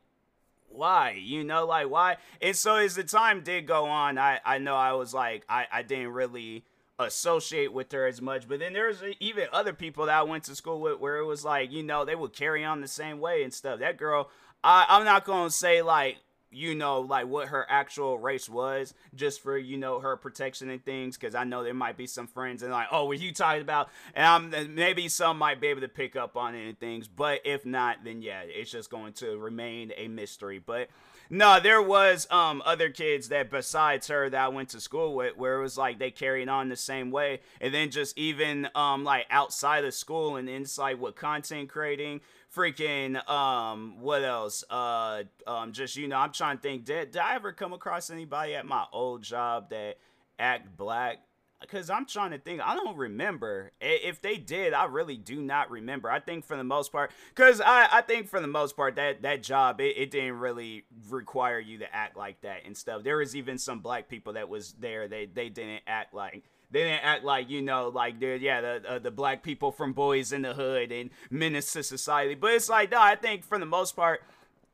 why 0.71 1.11
you 1.21 1.43
know 1.43 1.67
like 1.67 1.91
why 1.91 2.17
and 2.41 2.55
so 2.55 2.77
as 2.77 2.95
the 2.95 3.03
time 3.03 3.43
did 3.43 3.67
go 3.67 3.87
on 3.87 4.17
i 4.17 4.39
i 4.45 4.59
know 4.59 4.75
i 4.75 4.93
was 4.93 5.13
like 5.13 5.45
i 5.49 5.67
i 5.73 5.83
didn't 5.83 6.13
really 6.13 6.65
associate 6.99 7.73
with 7.73 7.91
her 7.91 8.07
as 8.07 8.23
much 8.23 8.47
but 8.47 8.61
then 8.61 8.73
there's 8.73 9.03
even 9.19 9.47
other 9.53 9.73
people 9.73 10.07
that 10.07 10.19
i 10.19 10.23
went 10.23 10.45
to 10.45 10.55
school 10.55 10.81
with 10.81 11.01
where 11.01 11.17
it 11.17 11.25
was 11.25 11.45
like 11.45 11.73
you 11.73 11.83
know 11.83 12.05
they 12.05 12.15
would 12.15 12.33
carry 12.33 12.65
on 12.65 12.81
the 12.81 12.89
same 12.89 13.19
way 13.21 13.43
and 13.43 13.53
stuff 13.53 13.81
that 13.81 13.97
girl 13.97 14.31
i 14.63 14.87
i'm 14.89 15.05
not 15.05 15.25
gonna 15.25 15.51
say 15.51 15.83
like 15.83 16.19
you 16.51 16.75
know, 16.75 17.01
like 17.01 17.27
what 17.27 17.49
her 17.49 17.67
actual 17.69 18.19
race 18.19 18.49
was, 18.49 18.95
just 19.15 19.43
for 19.43 19.57
you 19.57 19.77
know 19.77 20.01
her 20.01 20.17
protection 20.17 20.69
and 20.71 20.85
things. 20.85 21.17
Because 21.17 21.35
I 21.35 21.45
know 21.45 21.63
there 21.63 21.75
might 21.75 21.97
be 21.97 22.07
some 22.07 22.27
friends 22.27 22.63
and 22.63 22.73
like, 22.73 22.89
oh, 22.91 23.05
what 23.05 23.21
you 23.21 23.33
talking 23.33 23.63
about? 23.63 23.89
And 24.15 24.27
I'm, 24.55 24.75
maybe 24.75 25.09
some 25.09 25.39
might 25.39 25.61
be 25.61 25.69
able 25.69 25.83
to 25.83 25.89
pick 25.89 26.17
up 26.17 26.37
on 26.37 26.55
it 26.55 26.67
and 26.67 26.79
things. 26.79 27.09
But 27.09 27.41
if 27.45 27.65
not, 27.65 28.05
then 28.05 28.23
yeah, 28.23 28.43
it's 28.45 28.71
just 28.71 28.91
going 28.91 29.13
to 29.15 29.39
remain 29.39 29.93
a 29.97 30.09
mystery. 30.09 30.59
But 30.59 30.89
no, 31.31 31.61
there 31.61 31.81
was 31.81 32.27
um 32.31 32.63
other 32.67 32.91
kids 32.91 33.29
that 33.29 33.51
besides 33.51 34.09
her 34.09 34.29
that 34.29 34.41
I 34.45 34.49
went 34.49 34.71
to 34.71 34.81
school 34.81 35.15
with, 35.15 35.37
where 35.37 35.59
it 35.59 35.63
was 35.63 35.79
like 35.79 35.99
they 35.99 36.11
carried 36.11 36.49
on 36.49 36.69
the 36.69 36.77
same 36.77 37.11
way, 37.11 37.41
and 37.61 37.73
then 37.73 37.91
just 37.91 38.19
even 38.19 38.69
um 38.75 39.05
like 39.05 39.27
outside 39.31 39.85
of 39.85 39.95
school 39.95 40.37
and 40.37 40.49
inside 40.49 41.01
with 41.01 41.15
content 41.15 41.69
creating 41.69 42.21
freaking 42.55 43.29
um 43.31 44.01
what 44.01 44.23
else? 44.25 44.65
Uh 44.69 45.23
um 45.47 45.73
just 45.73 45.97
you 45.97 46.09
know 46.09 46.17
i'm 46.17 46.33
trying 46.33 46.57
to 46.57 46.63
think 46.63 46.85
did, 46.85 47.13
did 47.13 47.21
i 47.21 47.35
ever 47.35 47.53
come 47.53 47.73
across 47.73 48.11
anybody 48.11 48.55
at 48.55 48.67
my 48.67 48.85
old 48.93 49.23
job 49.23 49.71
that 49.71 49.97
act 50.39 50.77
black 50.77 51.19
because 51.61 51.91
i'm 51.91 52.07
trying 52.07 52.31
to 52.31 52.39
think 52.39 52.61
i 52.61 52.75
don't 52.75 52.97
remember. 52.97 53.73
If 53.81 54.21
they 54.23 54.37
did 54.37 54.73
i 54.73 54.85
really 54.87 55.17
do 55.17 55.41
not 55.41 55.71
remember. 55.71 56.11
I 56.11 56.21
think 56.21 56.45
for 56.45 56.57
the 56.57 56.65
most 56.65 56.93
part 56.93 57.11
because 57.35 57.61
I, 57.61 57.89
I 57.91 58.01
think 58.03 58.29
for 58.29 58.41
the 58.41 58.47
most 58.47 58.77
part 58.77 58.97
that 58.97 59.23
that 59.23 59.43
job 59.43 59.81
it, 59.81 59.97
it 59.97 60.11
didn't 60.11 60.39
really 60.39 60.85
require 61.09 61.59
you 61.59 61.79
to 61.79 61.95
act 61.95 62.17
like 62.17 62.41
that 62.43 62.63
and 62.65 62.77
stuff. 62.77 63.03
There 63.03 63.19
was 63.19 63.37
even 63.37 63.59
some 63.59 63.81
black 63.81 64.09
people 64.09 64.35
that 64.35 64.49
was 64.49 64.75
there 64.79 65.09
they 65.09 65.27
they 65.27 65.49
didn't 65.49 65.83
act 65.87 66.15
like 66.15 66.45
they 66.71 66.85
didn't 66.85 67.05
act 67.05 67.25
like 67.25 67.51
you 67.51 67.63
know 67.63 67.89
like 67.89 68.21
they're 68.21 68.37
yeah 68.37 68.61
the 68.61 68.83
uh, 68.89 68.99
the 68.99 69.11
black 69.11 69.43
people 69.43 69.73
from 69.73 69.93
Boys 69.93 70.33
in 70.33 70.43
the 70.43 70.55
Hood 70.55 70.93
and 70.93 71.11
Menace 71.31 71.73
to 71.73 71.83
Society. 71.83 72.35
But 72.35 72.53
it's 72.53 72.69
like 72.69 72.91
no, 72.91 73.01
I 73.01 73.17
think 73.17 73.45
for 73.45 73.59
the 73.59 73.67
most 73.67 73.97
part 73.97 74.23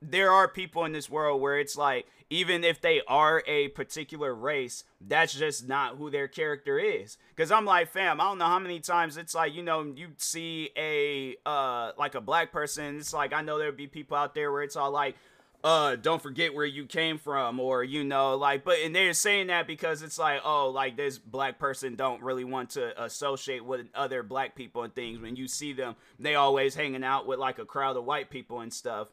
there 0.03 0.31
are 0.31 0.47
people 0.47 0.85
in 0.85 0.93
this 0.93 1.09
world 1.09 1.41
where 1.41 1.59
it's 1.59 1.77
like 1.77 2.06
even 2.31 2.64
if 2.64 2.81
they 2.81 3.02
are 3.06 3.43
a 3.46 3.69
particular 3.69 4.34
race 4.34 4.84
that's 5.00 5.34
just 5.34 5.69
not 5.69 5.96
who 5.96 6.11
their 6.11 6.28
character 6.28 6.78
is. 6.78 7.17
Because 7.34 7.50
i'm 7.50 7.64
like 7.64 7.88
fam 7.90 8.20
i 8.20 8.25
don't 8.25 8.38
know 8.38 8.46
how 8.46 8.58
many 8.58 8.81
times 8.81 9.17
it's 9.17 9.34
like 9.34 9.55
you 9.55 9.62
know 9.62 9.82
you 9.96 10.08
see 10.19 10.70
a 10.76 11.37
uh 11.46 11.93
like 11.99 12.14
a 12.14 12.20
black 12.20 12.52
person 12.52 12.99
it's 12.99 13.12
like 13.12 13.32
i 13.32 13.43
know 13.43 13.58
there'd 13.58 13.76
be 13.76 13.87
people 13.87 14.17
out 14.17 14.34
there 14.34 14.50
where 14.50 14.62
it's 14.62 14.76
all 14.76 14.90
like 14.90 15.17
uh 15.64 15.96
don't 15.96 16.23
forget 16.23 16.55
where 16.55 16.67
you 16.67 16.87
came 16.87 17.19
from 17.19 17.58
or 17.58 17.82
you 17.82 18.04
know 18.04 18.37
like 18.37 18.62
but 18.64 18.78
and 18.85 18.95
they're 18.95 19.12
saying 19.12 19.49
that 19.49 19.66
because 19.66 20.02
it's 20.02 20.18
like 20.18 20.40
oh 20.45 20.68
like 20.71 20.97
this 20.97 21.18
black 21.18 21.59
person 21.59 21.95
don't 21.97 22.23
really 22.23 22.45
want 22.45 22.71
to 22.71 23.02
associate 23.02 23.64
with 23.64 23.87
other 23.95 24.23
black 24.23 24.54
people 24.54 24.83
and 24.83 24.95
things. 24.95 25.18
When 25.18 25.35
you 25.35 25.49
see 25.49 25.73
them 25.73 25.97
they 26.18 26.35
always 26.35 26.75
hanging 26.75 27.02
out 27.02 27.26
with 27.26 27.38
like 27.38 27.59
a 27.59 27.64
crowd 27.64 27.97
of 27.97 28.04
white 28.04 28.30
people 28.30 28.61
and 28.61 28.73
stuff 28.73 29.09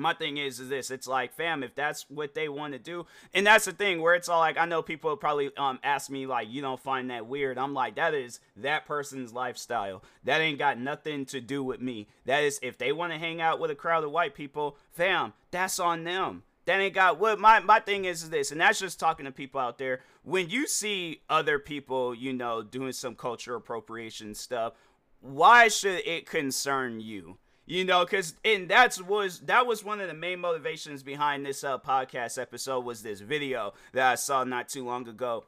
my 0.00 0.14
thing 0.14 0.36
is 0.36 0.60
is 0.60 0.68
this 0.68 0.90
it's 0.90 1.06
like 1.06 1.32
fam 1.32 1.62
if 1.62 1.74
that's 1.74 2.06
what 2.08 2.34
they 2.34 2.48
want 2.48 2.72
to 2.72 2.78
do 2.78 3.06
and 3.34 3.46
that's 3.46 3.66
the 3.66 3.72
thing 3.72 4.00
where 4.00 4.14
it's 4.14 4.28
all 4.28 4.40
like 4.40 4.58
i 4.58 4.64
know 4.64 4.82
people 4.82 5.16
probably 5.16 5.50
um 5.56 5.78
ask 5.82 6.10
me 6.10 6.26
like 6.26 6.48
you 6.50 6.62
don't 6.62 6.80
find 6.80 7.10
that 7.10 7.26
weird. 7.26 7.58
I'm 7.58 7.74
like 7.74 7.96
that 7.96 8.14
is 8.14 8.40
that 8.56 8.86
person's 8.86 9.32
lifestyle. 9.32 10.02
That 10.24 10.40
ain't 10.40 10.58
got 10.58 10.78
nothing 10.78 11.26
to 11.26 11.40
do 11.40 11.62
with 11.62 11.80
me. 11.80 12.08
That 12.24 12.42
is 12.42 12.58
if 12.62 12.78
they 12.78 12.92
want 12.92 13.12
to 13.12 13.18
hang 13.18 13.40
out 13.40 13.60
with 13.60 13.70
a 13.70 13.74
crowd 13.74 14.04
of 14.04 14.10
white 14.10 14.34
people 14.34 14.76
fam 14.90 15.34
that's 15.50 15.78
on 15.78 16.04
them. 16.04 16.44
That 16.66 16.80
ain't 16.80 16.94
got 16.94 17.18
what 17.18 17.38
my 17.38 17.60
my 17.60 17.80
thing 17.80 18.04
is, 18.04 18.22
is 18.22 18.30
this 18.30 18.50
and 18.50 18.60
that's 18.60 18.80
just 18.80 18.98
talking 18.98 19.26
to 19.26 19.32
people 19.32 19.60
out 19.60 19.78
there. 19.78 20.00
When 20.22 20.48
you 20.50 20.66
see 20.66 21.22
other 21.28 21.58
people 21.58 22.14
you 22.14 22.32
know 22.32 22.62
doing 22.62 22.92
some 22.92 23.14
culture 23.14 23.54
appropriation 23.54 24.34
stuff 24.34 24.74
why 25.22 25.68
should 25.68 26.00
it 26.06 26.24
concern 26.24 26.98
you 26.98 27.36
you 27.70 27.84
know 27.84 28.04
because 28.04 28.34
and 28.44 28.68
that's 28.68 29.00
was 29.00 29.38
that 29.40 29.64
was 29.64 29.84
one 29.84 30.00
of 30.00 30.08
the 30.08 30.14
main 30.14 30.40
motivations 30.40 31.04
behind 31.04 31.46
this 31.46 31.62
uh, 31.62 31.78
podcast 31.78 32.36
episode 32.36 32.84
was 32.84 33.02
this 33.02 33.20
video 33.20 33.72
that 33.92 34.10
i 34.10 34.14
saw 34.16 34.42
not 34.42 34.68
too 34.68 34.84
long 34.84 35.06
ago. 35.08 35.44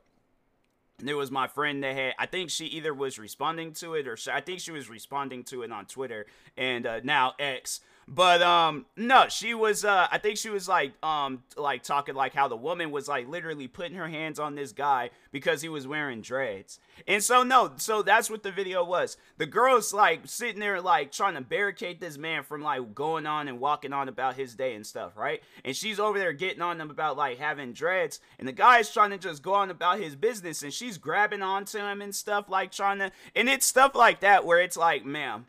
And 1.00 1.08
there 1.08 1.16
was 1.16 1.32
my 1.32 1.48
friend 1.48 1.82
that 1.82 1.96
had 1.96 2.14
i 2.20 2.26
think 2.26 2.50
she 2.50 2.66
either 2.66 2.94
was 2.94 3.18
responding 3.18 3.72
to 3.74 3.94
it 3.94 4.06
or 4.06 4.16
she, 4.16 4.30
i 4.30 4.40
think 4.40 4.60
she 4.60 4.70
was 4.70 4.88
responding 4.88 5.42
to 5.44 5.62
it 5.62 5.72
on 5.72 5.86
twitter. 5.86 6.26
And 6.56 6.86
uh, 6.86 7.00
now 7.02 7.32
x 7.40 7.80
But 8.08 8.42
um 8.42 8.86
no, 8.96 9.28
she 9.28 9.54
was 9.54 9.84
uh 9.84 10.08
I 10.10 10.18
think 10.18 10.36
she 10.36 10.50
was 10.50 10.68
like 10.68 10.92
um 11.04 11.42
like 11.56 11.82
talking 11.82 12.14
like 12.14 12.34
how 12.34 12.48
the 12.48 12.56
woman 12.56 12.90
was 12.90 13.08
like 13.08 13.28
literally 13.28 13.68
putting 13.68 13.96
her 13.96 14.08
hands 14.08 14.38
on 14.38 14.54
this 14.54 14.72
guy 14.72 15.10
because 15.30 15.62
he 15.62 15.68
was 15.68 15.86
wearing 15.86 16.20
dreads. 16.20 16.78
And 17.06 17.22
so 17.22 17.42
no, 17.42 17.72
so 17.76 18.02
that's 18.02 18.28
what 18.28 18.42
the 18.42 18.50
video 18.50 18.84
was. 18.84 19.16
The 19.38 19.46
girl's 19.46 19.92
like 19.92 20.22
sitting 20.24 20.60
there 20.60 20.80
like 20.80 21.12
trying 21.12 21.34
to 21.34 21.40
barricade 21.40 22.00
this 22.00 22.18
man 22.18 22.42
from 22.42 22.62
like 22.62 22.94
going 22.94 23.26
on 23.26 23.48
and 23.48 23.60
walking 23.60 23.92
on 23.92 24.08
about 24.08 24.34
his 24.34 24.54
day 24.54 24.74
and 24.74 24.86
stuff, 24.86 25.16
right? 25.16 25.42
And 25.64 25.76
she's 25.76 26.00
over 26.00 26.18
there 26.18 26.32
getting 26.32 26.62
on 26.62 26.78
them 26.78 26.90
about 26.90 27.16
like 27.16 27.38
having 27.38 27.72
dreads 27.72 28.20
and 28.38 28.48
the 28.48 28.52
guy's 28.52 28.92
trying 28.92 29.10
to 29.10 29.18
just 29.18 29.42
go 29.42 29.54
on 29.54 29.70
about 29.70 30.00
his 30.00 30.16
business 30.16 30.62
and 30.62 30.72
she's 30.72 30.98
grabbing 30.98 31.42
onto 31.42 31.78
him 31.78 32.02
and 32.02 32.14
stuff 32.14 32.48
like 32.48 32.72
trying 32.72 32.98
to 32.98 33.12
and 33.34 33.48
it's 33.48 33.66
stuff 33.66 33.94
like 33.94 34.20
that 34.20 34.44
where 34.44 34.60
it's 34.60 34.76
like, 34.76 35.04
ma'am, 35.04 35.46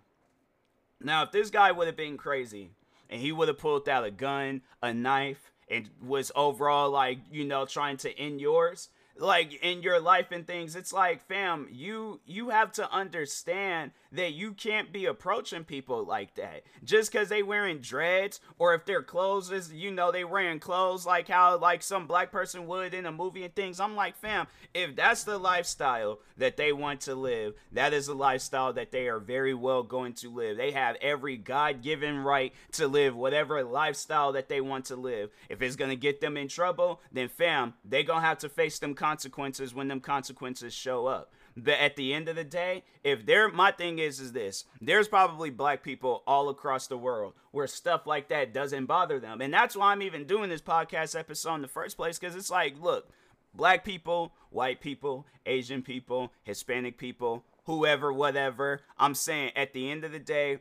now, 1.03 1.23
if 1.23 1.31
this 1.31 1.49
guy 1.49 1.71
would 1.71 1.87
have 1.87 1.97
been 1.97 2.17
crazy 2.17 2.71
and 3.09 3.21
he 3.21 3.31
would 3.31 3.47
have 3.47 3.57
pulled 3.57 3.87
out 3.89 4.05
a 4.05 4.11
gun, 4.11 4.61
a 4.81 4.93
knife, 4.93 5.51
and 5.69 5.89
was 6.01 6.31
overall 6.35 6.89
like, 6.89 7.19
you 7.31 7.45
know, 7.45 7.65
trying 7.65 7.97
to 7.97 8.17
end 8.17 8.41
yours, 8.41 8.89
like 9.17 9.53
in 9.61 9.81
your 9.81 9.99
life 9.99 10.31
and 10.31 10.45
things, 10.47 10.75
it's 10.75 10.93
like, 10.93 11.25
fam, 11.27 11.67
you 11.71 12.19
you 12.25 12.49
have 12.49 12.71
to 12.73 12.91
understand 12.91 13.91
that 14.13 14.33
you 14.33 14.53
can't 14.53 14.93
be 14.93 15.05
approaching 15.05 15.63
people 15.63 16.05
like 16.05 16.35
that. 16.35 16.63
Just 16.83 17.11
because 17.11 17.29
they 17.29 17.43
wearing 17.43 17.79
dreads 17.79 18.39
or 18.57 18.73
if 18.73 18.85
their 18.85 19.01
clothes 19.01 19.51
is 19.51 19.73
you 19.73 19.91
know 19.91 20.11
they 20.11 20.23
wearing 20.23 20.59
clothes 20.59 21.05
like 21.05 21.27
how 21.27 21.57
like 21.57 21.83
some 21.83 22.07
black 22.07 22.31
person 22.31 22.67
would 22.67 22.93
in 22.93 23.05
a 23.05 23.11
movie 23.11 23.43
and 23.43 23.55
things 23.55 23.79
i'm 23.79 23.95
like 23.95 24.15
fam 24.15 24.47
if 24.73 24.95
that's 24.95 25.23
the 25.23 25.37
lifestyle 25.37 26.19
that 26.37 26.57
they 26.57 26.71
want 26.71 27.01
to 27.01 27.15
live 27.15 27.53
that 27.71 27.93
is 27.93 28.07
a 28.07 28.13
lifestyle 28.13 28.73
that 28.73 28.91
they 28.91 29.07
are 29.07 29.19
very 29.19 29.53
well 29.53 29.83
going 29.83 30.13
to 30.13 30.29
live. 30.29 30.57
They 30.57 30.71
have 30.71 30.95
every 31.01 31.37
god-given 31.37 32.19
right 32.19 32.53
to 32.73 32.87
live 32.87 33.15
whatever 33.15 33.63
lifestyle 33.63 34.33
that 34.33 34.49
they 34.49 34.61
want 34.61 34.85
to 34.85 34.95
live. 34.95 35.31
If 35.49 35.61
it's 35.61 35.75
gonna 35.75 35.95
get 35.95 36.21
them 36.21 36.37
in 36.37 36.47
trouble 36.47 37.01
then 37.11 37.27
fam 37.27 37.73
they 37.83 38.03
gonna 38.03 38.21
have 38.21 38.39
to 38.39 38.49
face 38.49 38.79
them 38.79 38.93
consequences 38.93 39.73
when 39.73 39.87
them 39.87 39.99
consequences 39.99 40.73
show 40.73 41.07
up 41.07 41.31
but 41.55 41.79
at 41.79 41.95
the 41.95 42.13
end 42.13 42.29
of 42.29 42.35
the 42.35 42.43
day, 42.43 42.83
if 43.03 43.25
there, 43.25 43.49
my 43.49 43.71
thing 43.71 43.99
is, 43.99 44.19
is 44.19 44.31
this: 44.31 44.65
there's 44.81 45.07
probably 45.07 45.49
black 45.49 45.83
people 45.83 46.23
all 46.25 46.49
across 46.49 46.87
the 46.87 46.97
world 46.97 47.33
where 47.51 47.67
stuff 47.67 48.07
like 48.07 48.29
that 48.29 48.53
doesn't 48.53 48.85
bother 48.85 49.19
them, 49.19 49.41
and 49.41 49.53
that's 49.53 49.75
why 49.75 49.91
I'm 49.91 50.01
even 50.01 50.25
doing 50.25 50.49
this 50.49 50.61
podcast 50.61 51.17
episode 51.17 51.55
in 51.55 51.61
the 51.61 51.67
first 51.67 51.97
place 51.97 52.17
because 52.17 52.35
it's 52.35 52.51
like, 52.51 52.81
look, 52.81 53.09
black 53.53 53.83
people, 53.83 54.33
white 54.49 54.81
people, 54.81 55.25
Asian 55.45 55.81
people, 55.81 56.31
Hispanic 56.43 56.97
people, 56.97 57.45
whoever, 57.65 58.11
whatever. 58.11 58.81
I'm 58.97 59.15
saying 59.15 59.51
at 59.55 59.73
the 59.73 59.89
end 59.89 60.03
of 60.03 60.11
the 60.11 60.19
day, 60.19 60.59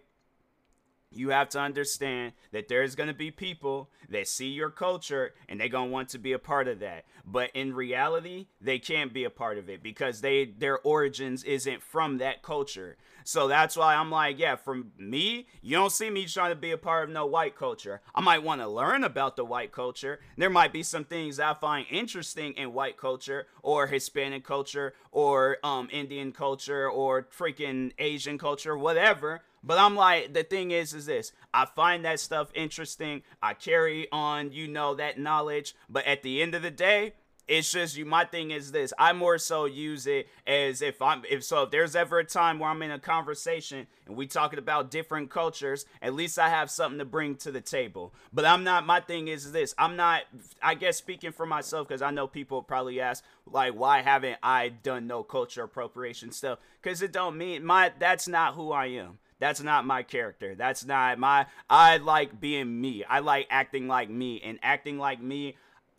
you 1.15 1.31
have 1.31 1.49
to 1.51 1.61
understand 1.61 2.33
that 2.53 2.69
there's 2.69 2.95
going 2.95 3.09
to 3.09 3.15
be 3.15 3.31
people 3.31 3.91
that 4.09 4.29
see 4.29 4.49
your 4.49 4.71
culture 4.71 5.35
and 5.49 5.61
they're 5.61 5.69
going 5.69 5.89
to 5.89 5.93
want 5.93 6.09
to 6.11 6.19
be 6.19 6.33
a 6.33 6.39
part 6.39 6.69
of 6.69 6.81
that. 6.81 7.05
But 7.25 7.51
in 7.55 7.75
reality 7.75 8.47
they 8.61 8.79
can't 8.79 9.13
be 9.13 9.25
a 9.25 9.31
part 9.31 9.59
of 9.59 9.69
it 9.69 9.83
because 9.83 10.21
they 10.21 10.45
their 10.45 10.79
origins 10.81 11.45
isn't 11.45 11.83
from 11.83 12.19
that 12.19 12.43
culture. 12.43 12.97
So 13.25 13.47
that's 13.47 13.77
why 13.77 13.95
i'm 13.95 14.11
like 14.11 14.39
yeah 14.39 14.57
for 14.57 14.83
me 14.99 15.47
you 15.61 15.77
don't 15.77 15.93
see 15.93 16.11
me 16.11 16.27
trying 16.27 16.51
to 16.51 16.57
be 16.57 16.73
a 16.73 16.79
part 16.79 17.05
of 17.05 17.15
no 17.15 17.27
white 17.27 17.57
culture. 17.57 18.01
I 18.15 18.21
might 18.21 18.43
want 18.43 18.61
to 18.61 18.69
learn 18.69 19.05
about 19.05 19.37
the 19.37 19.45
white 19.45 19.73
culture. 19.73 20.21
There 20.37 20.51
might 20.51 20.73
be 20.73 20.83
some 20.83 21.05
things 21.05 21.39
i 21.39 21.55
find 21.55 21.87
interesting 21.91 22.53
in 22.55 22.73
white 22.73 22.97
culture 22.97 23.47
or 23.63 23.87
hispanic 23.87 24.45
culture 24.45 24.95
or 25.11 25.59
um, 25.63 25.89
indian 25.93 26.33
culture 26.33 26.89
or 26.89 27.23
freaking 27.37 27.93
asian 27.99 28.39
culture 28.39 28.77
whatever 28.77 29.43
but 29.63 29.79
I'm 29.79 29.95
like, 29.95 30.35
the 30.35 30.43
thing 30.43 30.71
is, 30.71 30.93
is 30.93 31.07
this. 31.07 31.33
I 31.55 31.67
find 31.67 32.05
that 32.05 32.21
stuff 32.21 32.51
interesting. 32.55 33.23
I 33.43 33.55
carry 33.55 34.09
on, 34.11 34.53
you 34.53 34.67
know, 34.67 34.95
that 34.95 35.19
knowledge. 35.19 35.75
But 35.89 36.07
at 36.07 36.23
the 36.23 36.43
end 36.43 36.55
of 36.55 36.63
the 36.63 36.71
day, 36.71 37.13
it's 37.49 37.71
just 37.71 37.97
you 37.97 38.07
my 38.07 38.25
thing 38.25 38.51
is 38.51 38.73
this. 38.73 38.93
I 38.99 39.13
more 39.13 39.37
so 39.37 39.65
use 39.65 40.07
it 40.07 40.29
as 40.47 40.81
if 40.81 41.03
i'm 41.03 41.23
if 41.29 41.43
so 41.43 41.65
if 41.65 41.71
there's 41.71 41.97
ever 41.97 42.21
a 42.21 42.25
time 42.25 42.59
where 42.59 42.71
i'm 42.71 42.83
in 42.83 42.91
a 42.91 42.99
conversation 42.99 43.87
and 44.07 44.17
we 44.17 44.27
talking 44.27 44.59
about 44.59 44.91
different 44.91 45.29
cultures 45.29 45.85
at 46.01 46.15
least 46.15 46.39
i 46.39 46.49
have 46.49 46.71
something 46.71 46.99
to 46.99 47.05
bring 47.05 47.35
to 47.37 47.51
the 47.51 47.61
table. 47.61 48.15
But 48.33 48.45
i'm 48.45 48.63
not 48.63 48.87
my 48.87 49.01
thing 49.01 49.29
is 49.29 49.51
this. 49.53 49.75
I'm 49.77 49.97
not 49.97 50.23
i 50.63 50.75
guess 50.75 50.97
speaking 50.97 51.33
for 51.33 51.45
myself 51.45 51.89
because 51.89 52.01
i 52.01 52.11
know 52.11 52.29
people 52.29 52.63
probably 52.63 53.01
ask 53.01 53.25
like 53.45 53.75
why 53.75 54.03
haven't 54.03 54.39
i 54.43 54.69
done 54.69 55.07
no 55.07 55.23
culture 55.25 55.65
appropriation 55.65 56.31
stuff? 56.31 56.61
Because 56.81 57.03
it 57.03 57.13
don't 57.13 57.37
mean 57.37 57.65
my 57.65 57.93
that's 57.99 58.29
not 58.29 58.55
who 58.55 58.71
i 58.71 58.87
am 58.87 59.19
that's 59.43 59.61
not 59.61 59.85
my 59.85 60.05
character. 60.05 60.55
That's 60.55 60.87
not 60.87 61.19
my. 61.19 61.47
I 61.69 61.97
like 61.97 62.41
being 62.41 62.81
me. 62.81 63.03
I 63.03 63.19
like 63.19 63.49
acting 63.51 63.89
like 63.89 64.09
me. 64.09 64.41
And 64.41 64.61
acting 64.63 64.99
like 64.99 65.21
me, 65.21 65.57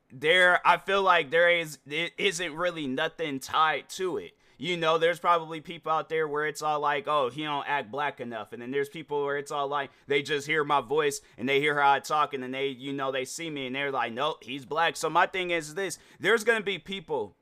there, 0.10 0.66
I 0.66 0.78
feel 0.78 1.04
like 1.04 1.30
there 1.30 1.50
is, 1.50 1.78
it 1.86 2.14
isn't 2.18 2.56
really 2.56 2.88
nothing 2.88 3.42
tied 3.42 3.90
to 3.98 4.16
it. 4.16 4.32
You 4.58 4.78
know, 4.78 4.98
there's 4.98 5.20
probably 5.20 5.60
people 5.60 5.92
out 5.92 6.08
there 6.08 6.26
where 6.26 6.48
it's 6.48 6.62
all 6.62 6.80
like, 6.80 7.10
oh, 7.10 7.30
he 7.32 7.44
don't 7.44 7.68
act 7.68 7.92
black 7.92 8.22
enough. 8.22 8.54
And 8.54 8.62
then 8.62 8.72
there's 8.72 8.88
people 8.88 9.26
where 9.26 9.38
it's 9.38 9.52
all 9.52 9.68
like, 9.68 9.92
they 10.08 10.22
just 10.22 10.48
hear 10.48 10.64
my 10.64 10.80
voice 10.80 11.20
and 11.38 11.50
they 11.50 11.60
hear 11.60 11.78
how 11.78 11.92
I 11.92 12.00
talk 12.00 12.34
and 12.34 12.42
then 12.42 12.52
they, 12.52 12.68
you 12.68 12.94
know, 12.94 13.12
they 13.12 13.26
see 13.26 13.50
me 13.50 13.68
and 13.68 13.76
they're 13.76 13.92
like, 13.92 14.14
nope, 14.14 14.42
he's 14.42 14.64
black. 14.64 14.96
So 14.96 15.10
my 15.10 15.26
thing 15.26 15.52
is 15.52 15.76
this 15.76 16.00
there's 16.18 16.46
going 16.46 16.60
to 16.60 16.66
be 16.66 16.80
people 16.80 17.36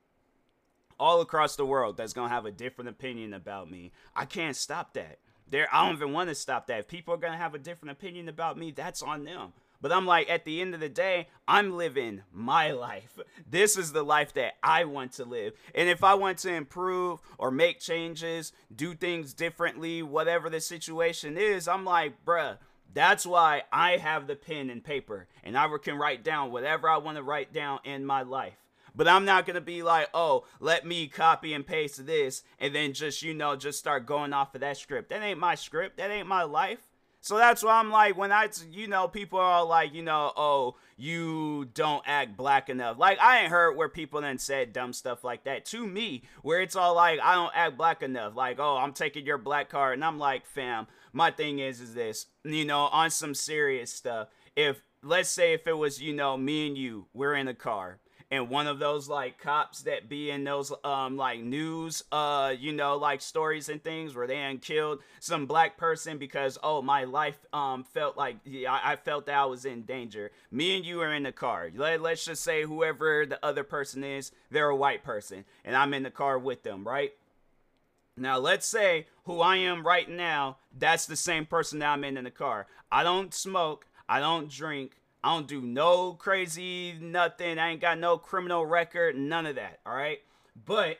all 0.99 1.21
across 1.21 1.55
the 1.55 1.65
world 1.65 1.95
that's 1.95 2.13
going 2.13 2.29
to 2.29 2.33
have 2.33 2.47
a 2.47 2.51
different 2.51 2.89
opinion 2.89 3.35
about 3.35 3.69
me. 3.69 3.91
I 4.15 4.25
can't 4.25 4.55
stop 4.55 4.95
that 4.95 5.19
there 5.51 5.67
I 5.71 5.85
don't 5.85 5.95
even 5.95 6.13
want 6.13 6.29
to 6.29 6.35
stop 6.35 6.67
that. 6.67 6.79
If 6.79 6.87
people 6.87 7.13
are 7.13 7.17
gonna 7.17 7.37
have 7.37 7.53
a 7.53 7.59
different 7.59 7.91
opinion 7.91 8.27
about 8.27 8.57
me, 8.57 8.71
that's 8.71 9.03
on 9.03 9.23
them. 9.25 9.53
But 9.81 9.91
I'm 9.91 10.05
like, 10.05 10.29
at 10.29 10.45
the 10.45 10.61
end 10.61 10.75
of 10.75 10.79
the 10.79 10.89
day, 10.89 11.27
I'm 11.47 11.75
living 11.75 12.21
my 12.31 12.71
life. 12.71 13.17
This 13.49 13.77
is 13.77 13.91
the 13.91 14.03
life 14.03 14.33
that 14.33 14.53
I 14.61 14.85
want 14.85 15.13
to 15.13 15.25
live. 15.25 15.53
And 15.73 15.89
if 15.89 16.03
I 16.03 16.13
want 16.13 16.37
to 16.39 16.53
improve 16.53 17.19
or 17.39 17.49
make 17.49 17.79
changes, 17.79 18.53
do 18.73 18.93
things 18.93 19.33
differently, 19.33 20.03
whatever 20.03 20.49
the 20.49 20.61
situation 20.61 21.35
is, 21.35 21.67
I'm 21.67 21.83
like, 21.83 22.23
bruh, 22.23 22.57
that's 22.93 23.25
why 23.25 23.63
I 23.71 23.97
have 23.97 24.27
the 24.27 24.35
pen 24.35 24.69
and 24.69 24.83
paper 24.83 25.27
and 25.43 25.57
I 25.57 25.67
can 25.81 25.97
write 25.97 26.23
down 26.23 26.51
whatever 26.51 26.87
I 26.87 26.97
want 26.97 27.17
to 27.17 27.23
write 27.23 27.51
down 27.51 27.79
in 27.83 28.05
my 28.05 28.21
life. 28.21 28.60
But 28.95 29.07
I'm 29.07 29.25
not 29.25 29.45
going 29.45 29.55
to 29.55 29.61
be 29.61 29.83
like, 29.83 30.09
oh, 30.13 30.45
let 30.59 30.85
me 30.85 31.07
copy 31.07 31.53
and 31.53 31.65
paste 31.65 32.05
this 32.05 32.43
and 32.59 32.75
then 32.75 32.93
just, 32.93 33.21
you 33.21 33.33
know, 33.33 33.55
just 33.55 33.79
start 33.79 34.05
going 34.05 34.33
off 34.33 34.55
of 34.55 34.61
that 34.61 34.77
script. 34.77 35.09
That 35.09 35.21
ain't 35.21 35.39
my 35.39 35.55
script. 35.55 35.97
That 35.97 36.11
ain't 36.11 36.27
my 36.27 36.43
life. 36.43 36.79
So 37.23 37.37
that's 37.37 37.61
why 37.61 37.73
I'm 37.73 37.91
like, 37.91 38.17
when 38.17 38.31
I, 38.31 38.49
you 38.71 38.87
know, 38.87 39.07
people 39.07 39.37
are 39.37 39.63
like, 39.63 39.93
you 39.93 40.01
know, 40.01 40.33
oh, 40.35 40.75
you 40.97 41.69
don't 41.75 42.03
act 42.07 42.35
black 42.35 42.67
enough. 42.67 42.97
Like, 42.97 43.19
I 43.19 43.41
ain't 43.41 43.51
heard 43.51 43.77
where 43.77 43.89
people 43.89 44.21
then 44.21 44.39
said 44.39 44.73
dumb 44.73 44.91
stuff 44.91 45.23
like 45.23 45.43
that 45.43 45.65
to 45.65 45.85
me, 45.85 46.23
where 46.41 46.61
it's 46.61 46.75
all 46.75 46.95
like, 46.95 47.19
I 47.21 47.35
don't 47.35 47.51
act 47.55 47.77
black 47.77 48.01
enough. 48.01 48.35
Like, 48.35 48.59
oh, 48.59 48.75
I'm 48.75 48.93
taking 48.93 49.23
your 49.23 49.37
black 49.37 49.69
card. 49.69 49.93
And 49.93 50.03
I'm 50.03 50.17
like, 50.17 50.47
fam, 50.47 50.87
my 51.13 51.29
thing 51.29 51.59
is, 51.59 51.79
is 51.79 51.93
this, 51.93 52.25
you 52.43 52.65
know, 52.65 52.85
on 52.85 53.11
some 53.11 53.35
serious 53.35 53.93
stuff. 53.93 54.29
If, 54.55 54.81
let's 55.03 55.29
say 55.29 55.53
if 55.53 55.67
it 55.67 55.77
was, 55.77 56.01
you 56.01 56.13
know, 56.13 56.37
me 56.37 56.65
and 56.65 56.77
you, 56.77 57.05
we're 57.13 57.35
in 57.35 57.47
a 57.47 57.53
car 57.53 57.99
and 58.31 58.49
one 58.49 58.65
of 58.65 58.79
those 58.79 59.09
like 59.09 59.37
cops 59.37 59.83
that 59.83 60.09
be 60.09 60.31
in 60.31 60.43
those 60.43 60.71
um 60.83 61.17
like 61.17 61.41
news 61.41 62.03
uh 62.11 62.53
you 62.57 62.71
know 62.71 62.95
like 62.95 63.21
stories 63.21 63.69
and 63.69 63.83
things 63.83 64.15
where 64.15 64.25
they 64.25 64.37
had 64.37 64.61
killed 64.61 64.99
some 65.19 65.45
black 65.45 65.77
person 65.77 66.17
because 66.17 66.57
oh 66.63 66.81
my 66.81 67.03
life 67.03 67.45
um 67.53 67.83
felt 67.83 68.17
like 68.17 68.37
yeah, 68.45 68.79
I, 68.83 68.95
felt 68.95 69.25
that 69.25 69.35
I 69.35 69.45
was 69.45 69.65
in 69.65 69.83
danger. 69.83 70.31
Me 70.51 70.75
and 70.75 70.85
you 70.85 71.01
are 71.01 71.13
in 71.13 71.23
the 71.23 71.31
car. 71.31 71.69
Let, 71.75 72.01
let's 72.01 72.25
just 72.25 72.43
say 72.43 72.63
whoever 72.63 73.25
the 73.25 73.43
other 73.43 73.63
person 73.63 74.03
is, 74.03 74.31
they're 74.49 74.69
a 74.69 74.75
white 74.75 75.03
person, 75.03 75.45
and 75.65 75.75
I'm 75.75 75.93
in 75.93 76.03
the 76.03 76.11
car 76.11 76.37
with 76.37 76.63
them, 76.63 76.87
right? 76.87 77.11
Now, 78.17 78.37
let's 78.37 78.67
say 78.67 79.07
who 79.23 79.41
I 79.41 79.57
am 79.57 79.85
right 79.85 80.09
now, 80.09 80.57
that's 80.77 81.05
the 81.05 81.15
same 81.15 81.45
person 81.45 81.79
that 81.79 81.89
I'm 81.89 82.03
in 82.03 82.17
in 82.17 82.23
the 82.23 82.31
car. 82.31 82.67
I 82.91 83.03
don't 83.03 83.33
smoke, 83.33 83.87
I 84.07 84.19
don't 84.19 84.49
drink, 84.49 85.00
I 85.23 85.33
don't 85.33 85.47
do 85.47 85.61
no 85.61 86.13
crazy 86.13 86.97
nothing. 86.99 87.59
I 87.59 87.71
ain't 87.71 87.81
got 87.81 87.99
no 87.99 88.17
criminal 88.17 88.65
record, 88.65 89.15
none 89.15 89.45
of 89.45 89.55
that. 89.55 89.79
All 89.85 89.93
right. 89.93 90.19
But 90.65 90.97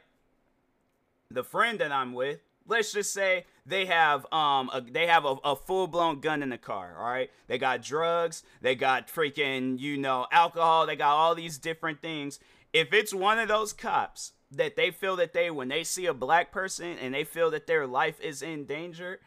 the 1.30 1.44
friend 1.44 1.80
that 1.80 1.92
I'm 1.92 2.14
with, 2.14 2.40
let's 2.68 2.94
just 2.94 3.14
say 3.14 3.46
they 3.66 3.86
have 3.88 4.26
um 4.32 4.70
a, 4.74 4.82
they 4.82 5.08
have 5.08 5.26
a, 5.26 5.36
a 5.44 5.56
full 5.56 5.88
blown 5.88 6.20
gun 6.20 6.44
in 6.44 6.50
the 6.50 6.58
car. 6.58 6.96
All 7.00 7.10
right. 7.10 7.32
They 7.48 7.58
got 7.58 7.82
drugs. 7.82 8.44
They 8.62 8.76
got 8.76 9.08
freaking 9.08 9.80
you 9.80 9.98
know 9.98 10.28
alcohol. 10.32 10.86
They 10.86 10.96
got 10.96 11.16
all 11.16 11.34
these 11.34 11.58
different 11.58 12.02
things. 12.02 12.40
If 12.74 12.94
it's 12.94 13.14
one 13.14 13.40
of 13.40 13.48
those 13.48 13.74
cops 13.74 14.34
that 14.52 14.76
they 14.76 14.92
feel 14.92 15.16
that 15.16 15.34
they 15.34 15.50
when 15.50 15.70
they 15.70 15.84
see 15.84 16.06
a 16.06 16.14
black 16.14 16.52
person 16.52 16.98
and 17.02 17.14
they 17.14 17.24
feel 17.24 17.50
that 17.52 17.68
their 17.68 17.88
life 17.88 18.20
is 18.22 18.42
in 18.42 18.66
danger, 18.66 19.20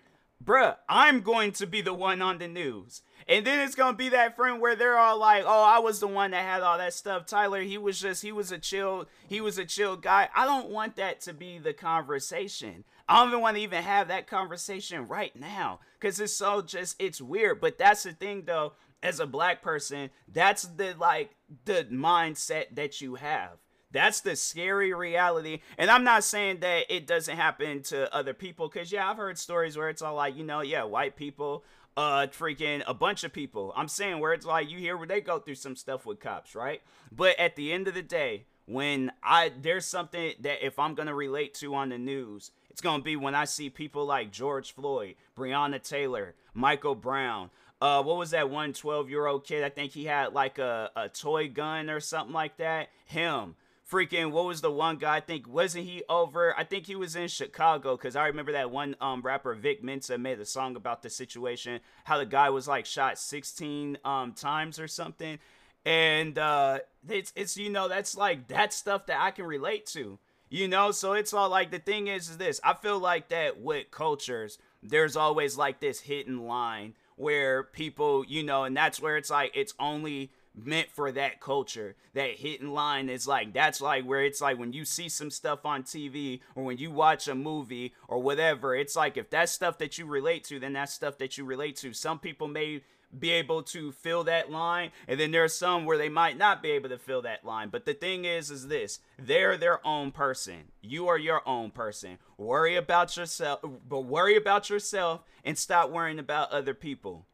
bruh, 0.45 0.77
I'm 0.89 1.21
going 1.21 1.53
to 1.53 1.67
be 1.67 1.81
the 1.81 1.95
one 1.95 2.21
on 2.23 2.39
the 2.39 2.49
news. 2.49 3.03
And 3.27 3.47
then 3.47 3.61
it's 3.61 3.75
gonna 3.75 3.97
be 3.97 4.11
that 4.11 4.37
friend 4.37 4.61
where 4.61 4.77
they're 4.77 4.99
all 4.99 5.19
like, 5.19 5.45
"Oh, 5.47 5.63
I 5.63 5.79
was 5.79 6.01
the 6.01 6.07
one 6.09 6.33
that 6.33 6.45
had 6.45 6.63
all 6.63 6.77
that 6.79 6.93
stuff." 6.93 7.27
Tyler, 7.27 7.63
he 7.63 7.79
was 7.79 7.99
just 7.99 8.23
he 8.23 8.33
was 8.33 8.53
a 8.53 8.59
chill 8.59 9.09
he 9.27 9.41
was 9.41 9.57
a 9.57 9.65
chill 9.65 9.97
guy. 9.97 10.29
I 10.35 10.45
don't 10.45 10.69
want 10.69 10.97
that 10.97 11.21
to 11.23 11.33
be 11.33 11.59
the 11.59 11.73
conversation. 11.73 12.85
I 13.09 13.19
don't 13.19 13.29
even 13.29 13.41
want 13.41 13.57
to 13.57 13.63
even 13.63 13.83
have 13.83 14.09
that 14.09 14.27
conversation 14.27 15.09
right 15.09 15.35
now 15.39 15.81
because 15.99 16.21
it's 16.21 16.37
so 16.37 16.61
just 16.61 16.97
it's 16.99 17.21
weird. 17.21 17.61
But 17.61 17.79
that's 17.79 18.03
the 18.03 18.13
thing 18.13 18.45
though, 18.45 18.75
as 19.03 19.21
a 19.21 19.27
black 19.27 19.63
person, 19.63 20.11
that's 20.29 20.63
the 20.63 20.95
like 20.99 21.35
the 21.65 21.87
mindset 21.91 22.75
that 22.75 23.01
you 23.01 23.15
have. 23.15 23.59
That's 23.95 24.21
the 24.21 24.35
scary 24.35 24.93
reality. 24.93 25.61
And 25.79 25.89
I'm 25.89 26.03
not 26.03 26.25
saying 26.25 26.59
that 26.61 26.93
it 26.95 27.07
doesn't 27.07 27.37
happen 27.37 27.81
to 27.85 28.13
other 28.13 28.35
people, 28.35 28.69
because 28.69 28.91
yeah, 28.91 29.09
I've 29.09 29.17
heard 29.17 29.39
stories 29.39 29.79
where 29.79 29.89
it's 29.89 30.03
all 30.03 30.17
like, 30.17 30.37
you 30.37 30.45
know, 30.45 30.61
yeah, 30.61 30.83
white 30.83 31.17
people 31.17 31.65
uh 31.97 32.27
freaking 32.27 32.83
a 32.89 32.93
bunch 32.93 33.23
of 33.23 33.33
people. 33.33 33.73
I'm 33.77 33.87
saying 33.87 34.19
where 34.19 34.33
it's 34.33 34.45
like 34.45 34.69
you 34.69 34.79
hear 34.79 34.97
where 34.97 35.07
they 35.07 35.21
go 35.21 35.39
through 35.39 35.55
some 35.55 35.77
stuff 35.77 36.05
with 36.05 36.19
cops, 36.19 36.57
right? 36.57 36.83
But 37.13 37.39
at 37.39 37.55
the 37.55 37.73
end 37.73 37.87
of 37.87 37.95
the 37.95 38.03
day, 38.03 38.47
when 38.67 39.13
I 39.23 39.53
there's 39.61 39.87
something 39.87 40.33
that 40.41 40.67
if 40.67 40.77
I'm 40.81 40.97
gonna 40.97 41.15
relate 41.15 41.55
to 41.55 41.73
on 41.77 41.91
the 41.91 41.99
news, 41.99 42.51
it's 42.71 42.81
gonna 42.81 43.03
be 43.03 43.15
when 43.15 43.37
I 43.37 43.45
see 43.45 43.71
people 43.71 44.07
like 44.07 44.33
George 44.33 44.75
Floyd, 44.75 45.15
Breonna 45.39 45.81
Taylor, 45.81 46.35
Michael 46.53 46.97
Brown. 46.97 47.51
Uh, 47.81 48.03
what 48.03 48.17
was 48.17 48.31
that 48.31 48.51
one 48.51 48.73
12 48.73 49.09
year 49.09 49.27
old 49.27 49.45
kid? 49.45 49.63
I 49.63 49.69
think 49.69 49.93
he 49.93 50.07
had 50.07 50.33
like 50.33 50.59
a, 50.59 50.91
a 50.97 51.09
toy 51.09 51.49
gun 51.49 51.91
or 51.91 52.01
something 52.01 52.35
like 52.35 52.57
that. 52.57 52.89
Him 53.05 53.55
freaking 53.95 54.33
what 54.33 54.45
was 54.45 54.61
the 54.61 54.71
one 54.73 54.97
guy? 54.97 55.17
I 55.17 55.21
think 55.21 55.47
wasn't 55.47 55.85
he 55.85 56.03
over? 56.09 56.53
I 56.59 56.65
think 56.65 56.87
he 56.87 56.97
was 56.97 57.15
in 57.15 57.29
Chicago 57.29 57.97
because 57.97 58.17
I 58.17 58.27
remember 58.27 58.53
that 58.53 58.73
one 58.73 58.97
um 59.01 59.23
rapper 59.23 59.55
Vic 59.55 59.85
Mensa 59.85 60.19
made 60.19 60.41
a 60.41 60.45
song 60.45 60.75
about 60.75 61.03
the 61.03 61.11
situation, 61.11 61.81
how 62.03 62.19
the 62.19 62.27
guy 62.27 62.51
was 62.51 62.67
like 62.67 62.87
shot 62.87 63.19
16 63.19 63.99
um 64.05 64.33
times 64.33 64.81
or 64.81 64.89
something, 64.89 65.39
and 65.85 66.37
uh 66.37 66.81
it's 67.09 67.33
it's 67.37 67.57
you 67.57 67.71
know 67.71 67.89
that's 67.89 68.17
like 68.17 68.49
that 68.49 68.73
stuff 68.73 69.07
that 69.07 69.21
I 69.21 69.31
can 69.31 69.47
relate 69.47 69.87
to. 69.87 70.19
You 70.51 70.69
know, 70.69 70.91
so 70.91 71.13
it's 71.13 71.33
all 71.33 71.49
like 71.49 71.71
the 71.71 71.79
thing 71.79 72.09
is, 72.09 72.31
is 72.31 72.39
this. 72.39 72.61
I 72.65 72.75
feel 72.75 72.99
like 72.99 73.29
that 73.29 73.61
with 73.61 73.91
cultures, 73.91 74.59
there's 74.83 75.17
always 75.17 75.57
like 75.57 75.81
this 75.81 76.01
hidden 76.01 76.47
line 76.47 76.95
where 77.17 77.63
people, 77.63 78.25
you 78.27 78.43
know, 78.43 78.65
and 78.65 78.77
that's 78.77 79.01
where 79.01 79.17
it's 79.17 79.31
like 79.31 79.53
it's 79.55 79.75
only 79.79 80.31
meant 80.55 80.91
for 80.91 81.11
that 81.13 81.41
culture. 81.41 81.97
That 82.15 82.37
hidden 82.37 82.73
line 82.73 83.09
is 83.09 83.27
like 83.27 83.53
that's 83.53 83.81
like 83.81 84.05
where 84.05 84.23
it's 84.23 84.41
like 84.41 84.59
when 84.59 84.73
you 84.73 84.85
see 84.85 85.09
some 85.09 85.31
stuff 85.31 85.67
on 85.67 85.83
TV 85.83 86.41
or 86.55 86.65
when 86.65 86.79
you 86.79 86.91
watch 86.91 87.29
a 87.29 87.35
movie 87.35 87.95
or 88.09 88.21
whatever, 88.21 88.75
it's 88.75 88.97
like 88.97 89.17
if 89.17 89.31
that's 89.31 89.53
stuff 89.53 89.79
that 89.79 89.99
you 89.99 90.07
relate 90.07 90.45
to, 90.45 90.61
then 90.61 90.75
that's 90.75 90.93
stuff 90.93 91.19
that 91.19 91.37
you 91.37 91.45
relate 91.45 91.77
to. 91.77 91.93
Some 91.93 92.19
people 92.19 92.49
may 92.49 92.83
be 93.19 93.31
able 93.31 93.63
to 93.63 93.93
fill 93.93 94.25
that 94.25 94.51
line 94.51 94.91
and 95.07 95.19
then 95.19 95.31
there 95.31 95.45
are 95.45 95.49
some 95.49 95.85
where 95.85 95.99
they 95.99 96.09
might 96.09 96.37
not 96.37 96.63
be 96.63 96.71
able 96.71 96.89
to 96.89 96.99
fill 96.99 97.23
that 97.23 97.45
line 97.45 97.69
but 97.69 97.85
the 97.85 97.95
thing 97.95 98.25
is 98.25 98.51
is 98.51 98.69
this 98.69 98.99
they're 99.19 99.57
their 99.57 99.85
own 99.87 100.11
person 100.11 100.65
you 100.83 101.07
are 101.07 101.19
your 101.19 101.41
own 101.47 101.71
person 101.71 102.19
worry 102.37 102.75
about 102.77 103.17
yourself 103.17 103.61
but 103.89 104.01
worry 104.01 104.37
about 104.37 104.69
yourself 104.69 105.23
and 105.45 105.57
stop 105.57 105.91
worrying 105.91 106.19
about 106.19 106.51
other 106.51 106.75
people 106.75 107.25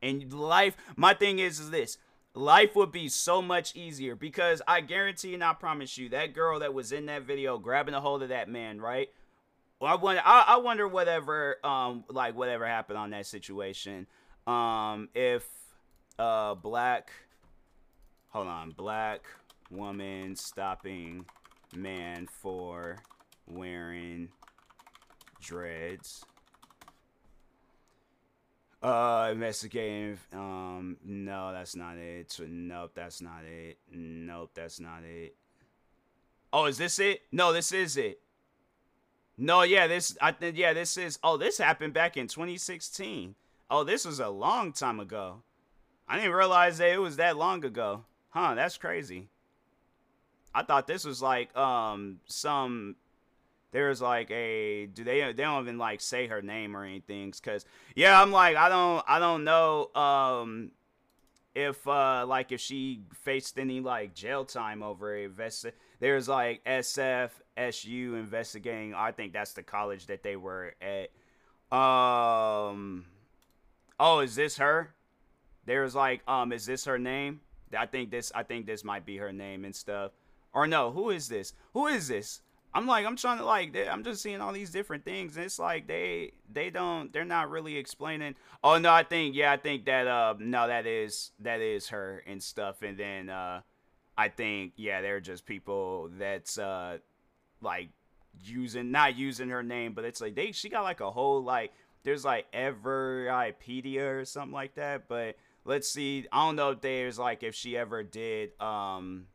and 0.00 0.32
life 0.32 0.76
my 0.96 1.12
thing 1.12 1.38
is 1.38 1.60
is 1.60 1.70
this 1.70 1.98
life 2.34 2.76
would 2.76 2.92
be 2.92 3.08
so 3.08 3.42
much 3.42 3.74
easier 3.74 4.14
because 4.14 4.62
I 4.66 4.80
guarantee 4.80 5.34
and 5.34 5.42
I 5.42 5.54
promise 5.54 5.98
you 5.98 6.08
that 6.10 6.34
girl 6.34 6.60
that 6.60 6.72
was 6.74 6.92
in 6.92 7.06
that 7.06 7.22
video 7.22 7.58
grabbing 7.58 7.94
a 7.94 8.00
hold 8.00 8.22
of 8.22 8.28
that 8.28 8.48
man, 8.48 8.80
right? 8.80 9.08
Well, 9.80 9.90
I 9.90 9.96
wonder, 9.96 10.22
I, 10.24 10.44
I 10.48 10.56
wonder 10.58 10.86
whatever, 10.86 11.56
um, 11.64 12.04
like 12.08 12.36
whatever 12.36 12.66
happened 12.66 12.98
on 12.98 13.10
that 13.10 13.26
situation. 13.26 14.06
Um, 14.46 15.08
if 15.14 15.46
uh 16.18 16.54
black, 16.54 17.10
hold 18.28 18.46
on, 18.46 18.72
black 18.72 19.22
woman 19.70 20.36
stopping 20.36 21.24
man 21.74 22.26
for 22.26 22.98
wearing 23.46 24.28
dreads. 25.40 26.24
Uh, 28.82 29.28
investigating. 29.32 30.18
Um, 30.32 30.96
no, 31.04 31.52
that's 31.52 31.76
not 31.76 31.98
it. 31.98 32.34
Nope, 32.48 32.92
that's 32.94 33.20
not 33.20 33.44
it. 33.44 33.78
Nope, 33.92 34.50
that's 34.54 34.80
not 34.80 35.02
it. 35.04 35.34
Oh, 36.52 36.64
is 36.64 36.78
this 36.78 36.98
it? 36.98 37.22
No, 37.30 37.52
this 37.52 37.72
is 37.72 37.96
it. 37.96 38.20
No, 39.36 39.62
yeah, 39.62 39.86
this. 39.86 40.16
I 40.20 40.32
think 40.32 40.56
yeah, 40.56 40.72
this 40.72 40.96
is. 40.96 41.18
Oh, 41.22 41.36
this 41.36 41.58
happened 41.58 41.92
back 41.92 42.16
in 42.16 42.26
2016. 42.26 43.34
Oh, 43.70 43.84
this 43.84 44.04
was 44.04 44.18
a 44.18 44.28
long 44.28 44.72
time 44.72 44.98
ago. 44.98 45.42
I 46.08 46.16
didn't 46.16 46.32
realize 46.32 46.78
that 46.78 46.90
it 46.90 46.98
was 47.00 47.16
that 47.16 47.36
long 47.36 47.64
ago. 47.64 48.04
Huh? 48.30 48.54
That's 48.54 48.78
crazy. 48.78 49.28
I 50.54 50.62
thought 50.62 50.86
this 50.86 51.04
was 51.04 51.22
like 51.22 51.56
um 51.56 52.18
some 52.26 52.96
there's 53.72 54.00
like 54.00 54.30
a 54.30 54.86
do 54.86 55.04
they 55.04 55.20
they 55.20 55.42
don't 55.42 55.62
even 55.62 55.78
like 55.78 56.00
say 56.00 56.26
her 56.26 56.42
name 56.42 56.76
or 56.76 56.84
anything 56.84 57.30
because 57.30 57.64
yeah 57.94 58.20
i'm 58.20 58.32
like 58.32 58.56
i 58.56 58.68
don't 58.68 59.04
i 59.06 59.18
don't 59.18 59.44
know 59.44 59.92
um 59.94 60.70
if 61.54 61.86
uh 61.86 62.24
like 62.26 62.52
if 62.52 62.60
she 62.60 63.02
faced 63.12 63.58
any 63.58 63.80
like 63.80 64.14
jail 64.14 64.44
time 64.44 64.82
over 64.82 65.16
it 65.16 65.32
there's 65.98 66.28
like 66.28 66.64
sfsu 66.64 68.18
investigating 68.18 68.94
i 68.94 69.10
think 69.10 69.32
that's 69.32 69.52
the 69.52 69.62
college 69.62 70.06
that 70.06 70.22
they 70.22 70.36
were 70.36 70.74
at. 70.80 71.10
Um 71.76 73.06
oh 74.00 74.20
is 74.20 74.34
this 74.34 74.56
her? 74.58 74.92
There's 75.66 75.94
like 75.94 76.22
um 76.26 76.52
is 76.52 76.66
this 76.66 76.84
her 76.86 76.98
name? 76.98 77.40
I 77.76 77.86
think 77.86 78.10
this 78.10 78.32
i 78.34 78.42
think 78.42 78.66
this 78.66 78.82
might 78.82 79.06
be 79.06 79.18
her 79.18 79.32
name 79.32 79.64
and 79.64 79.74
stuff. 79.74 80.12
Or 80.52 80.66
no 80.66 80.90
who 80.90 81.10
is 81.10 81.28
this? 81.28 81.52
Who 81.72 81.86
is 81.86 82.08
this 82.08 82.42
I'm 82.72 82.86
like, 82.86 83.04
I'm 83.04 83.16
trying 83.16 83.38
to 83.38 83.44
like, 83.44 83.76
I'm 83.90 84.04
just 84.04 84.22
seeing 84.22 84.40
all 84.40 84.52
these 84.52 84.70
different 84.70 85.04
things, 85.04 85.36
and 85.36 85.44
it's 85.44 85.58
like 85.58 85.88
they 85.88 86.32
they 86.52 86.70
don't, 86.70 87.12
they're 87.12 87.24
not 87.24 87.50
really 87.50 87.76
explaining. 87.76 88.36
Oh 88.62 88.78
no, 88.78 88.92
I 88.92 89.02
think 89.02 89.34
yeah, 89.34 89.52
I 89.52 89.56
think 89.56 89.86
that 89.86 90.06
uh 90.06 90.34
no, 90.38 90.68
that 90.68 90.86
is 90.86 91.32
that 91.40 91.60
is 91.60 91.88
her 91.88 92.22
and 92.26 92.42
stuff, 92.42 92.82
and 92.82 92.96
then 92.96 93.28
uh 93.28 93.62
I 94.16 94.28
think 94.28 94.74
yeah, 94.76 95.00
they're 95.00 95.20
just 95.20 95.46
people 95.46 96.10
that's 96.16 96.58
uh 96.58 96.98
like 97.60 97.88
using 98.44 98.90
not 98.92 99.16
using 99.16 99.48
her 99.48 99.62
name, 99.62 99.92
but 99.92 100.04
it's 100.04 100.20
like 100.20 100.36
they 100.36 100.52
she 100.52 100.68
got 100.68 100.82
like 100.82 101.00
a 101.00 101.10
whole 101.10 101.42
like 101.42 101.72
there's 102.04 102.24
like 102.24 102.50
Everipedia 102.52 104.20
or 104.20 104.24
something 104.24 104.52
like 104.52 104.76
that, 104.76 105.08
but 105.08 105.36
let's 105.64 105.88
see, 105.90 106.26
I 106.30 106.46
don't 106.46 106.56
know 106.56 106.70
if 106.70 106.80
there's 106.80 107.18
like 107.18 107.42
if 107.42 107.54
she 107.54 107.76
ever 107.76 108.02
did 108.02 108.50
um 108.60 109.26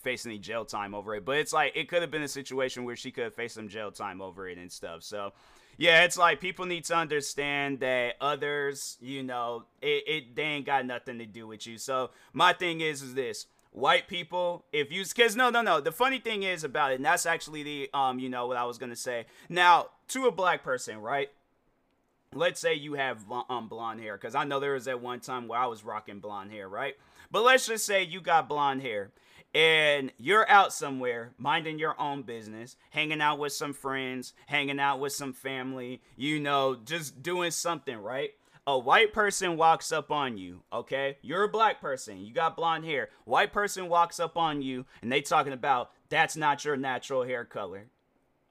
face 0.00 0.26
any 0.26 0.38
jail 0.38 0.64
time 0.64 0.94
over 0.94 1.14
it. 1.14 1.24
But 1.24 1.38
it's 1.38 1.52
like 1.52 1.76
it 1.76 1.88
could 1.88 2.02
have 2.02 2.10
been 2.10 2.22
a 2.22 2.28
situation 2.28 2.84
where 2.84 2.96
she 2.96 3.10
could 3.10 3.24
have 3.24 3.34
faced 3.34 3.54
some 3.54 3.68
jail 3.68 3.90
time 3.90 4.20
over 4.20 4.48
it 4.48 4.58
and 4.58 4.70
stuff. 4.70 5.02
So 5.02 5.32
yeah, 5.78 6.04
it's 6.04 6.16
like 6.16 6.40
people 6.40 6.64
need 6.64 6.84
to 6.86 6.96
understand 6.96 7.80
that 7.80 8.14
others, 8.20 8.96
you 9.00 9.22
know, 9.22 9.64
it, 9.82 10.04
it 10.06 10.36
they 10.36 10.42
ain't 10.42 10.66
got 10.66 10.86
nothing 10.86 11.18
to 11.18 11.26
do 11.26 11.46
with 11.46 11.66
you. 11.66 11.78
So 11.78 12.10
my 12.32 12.52
thing 12.52 12.80
is 12.80 13.02
is 13.02 13.14
this 13.14 13.46
white 13.76 14.08
people 14.08 14.64
if 14.72 14.90
you 14.90 15.04
because 15.04 15.36
no 15.36 15.50
no 15.50 15.60
no 15.60 15.82
the 15.82 15.92
funny 15.92 16.18
thing 16.18 16.42
is 16.42 16.64
about 16.64 16.92
it 16.92 16.94
and 16.94 17.04
that's 17.04 17.26
actually 17.26 17.62
the 17.62 17.90
um 17.92 18.18
you 18.18 18.26
know 18.26 18.46
what 18.46 18.56
i 18.56 18.64
was 18.64 18.78
gonna 18.78 18.96
say 18.96 19.26
now 19.50 19.86
to 20.08 20.24
a 20.26 20.32
black 20.32 20.62
person 20.62 20.98
right 21.02 21.28
let's 22.32 22.58
say 22.58 22.72
you 22.72 22.94
have 22.94 23.22
um 23.50 23.68
blonde 23.68 24.00
hair 24.00 24.16
because 24.16 24.34
i 24.34 24.44
know 24.44 24.60
there 24.60 24.72
was 24.72 24.86
that 24.86 25.02
one 25.02 25.20
time 25.20 25.46
where 25.46 25.58
i 25.58 25.66
was 25.66 25.84
rocking 25.84 26.20
blonde 26.20 26.50
hair 26.50 26.66
right 26.66 26.94
but 27.30 27.42
let's 27.42 27.66
just 27.66 27.84
say 27.84 28.02
you 28.02 28.18
got 28.18 28.48
blonde 28.48 28.80
hair 28.80 29.10
and 29.54 30.12
you're 30.18 30.48
out 30.50 30.72
somewhere 30.72 31.32
minding 31.38 31.78
your 31.78 31.98
own 32.00 32.22
business, 32.22 32.76
hanging 32.90 33.20
out 33.20 33.38
with 33.38 33.52
some 33.52 33.72
friends, 33.72 34.32
hanging 34.46 34.80
out 34.80 35.00
with 35.00 35.12
some 35.12 35.32
family, 35.32 36.02
you 36.16 36.40
know, 36.40 36.76
just 36.84 37.22
doing 37.22 37.50
something, 37.50 37.96
right? 37.98 38.30
A 38.66 38.78
white 38.78 39.12
person 39.12 39.56
walks 39.56 39.92
up 39.92 40.10
on 40.10 40.36
you, 40.36 40.62
okay? 40.72 41.18
You're 41.22 41.44
a 41.44 41.48
black 41.48 41.80
person, 41.80 42.18
you 42.24 42.32
got 42.32 42.56
blonde 42.56 42.84
hair. 42.84 43.10
White 43.24 43.52
person 43.52 43.88
walks 43.88 44.18
up 44.18 44.36
on 44.36 44.60
you 44.60 44.86
and 45.02 45.10
they 45.10 45.20
talking 45.20 45.52
about 45.52 45.90
that's 46.08 46.36
not 46.36 46.64
your 46.64 46.76
natural 46.76 47.24
hair 47.24 47.44
color 47.44 47.86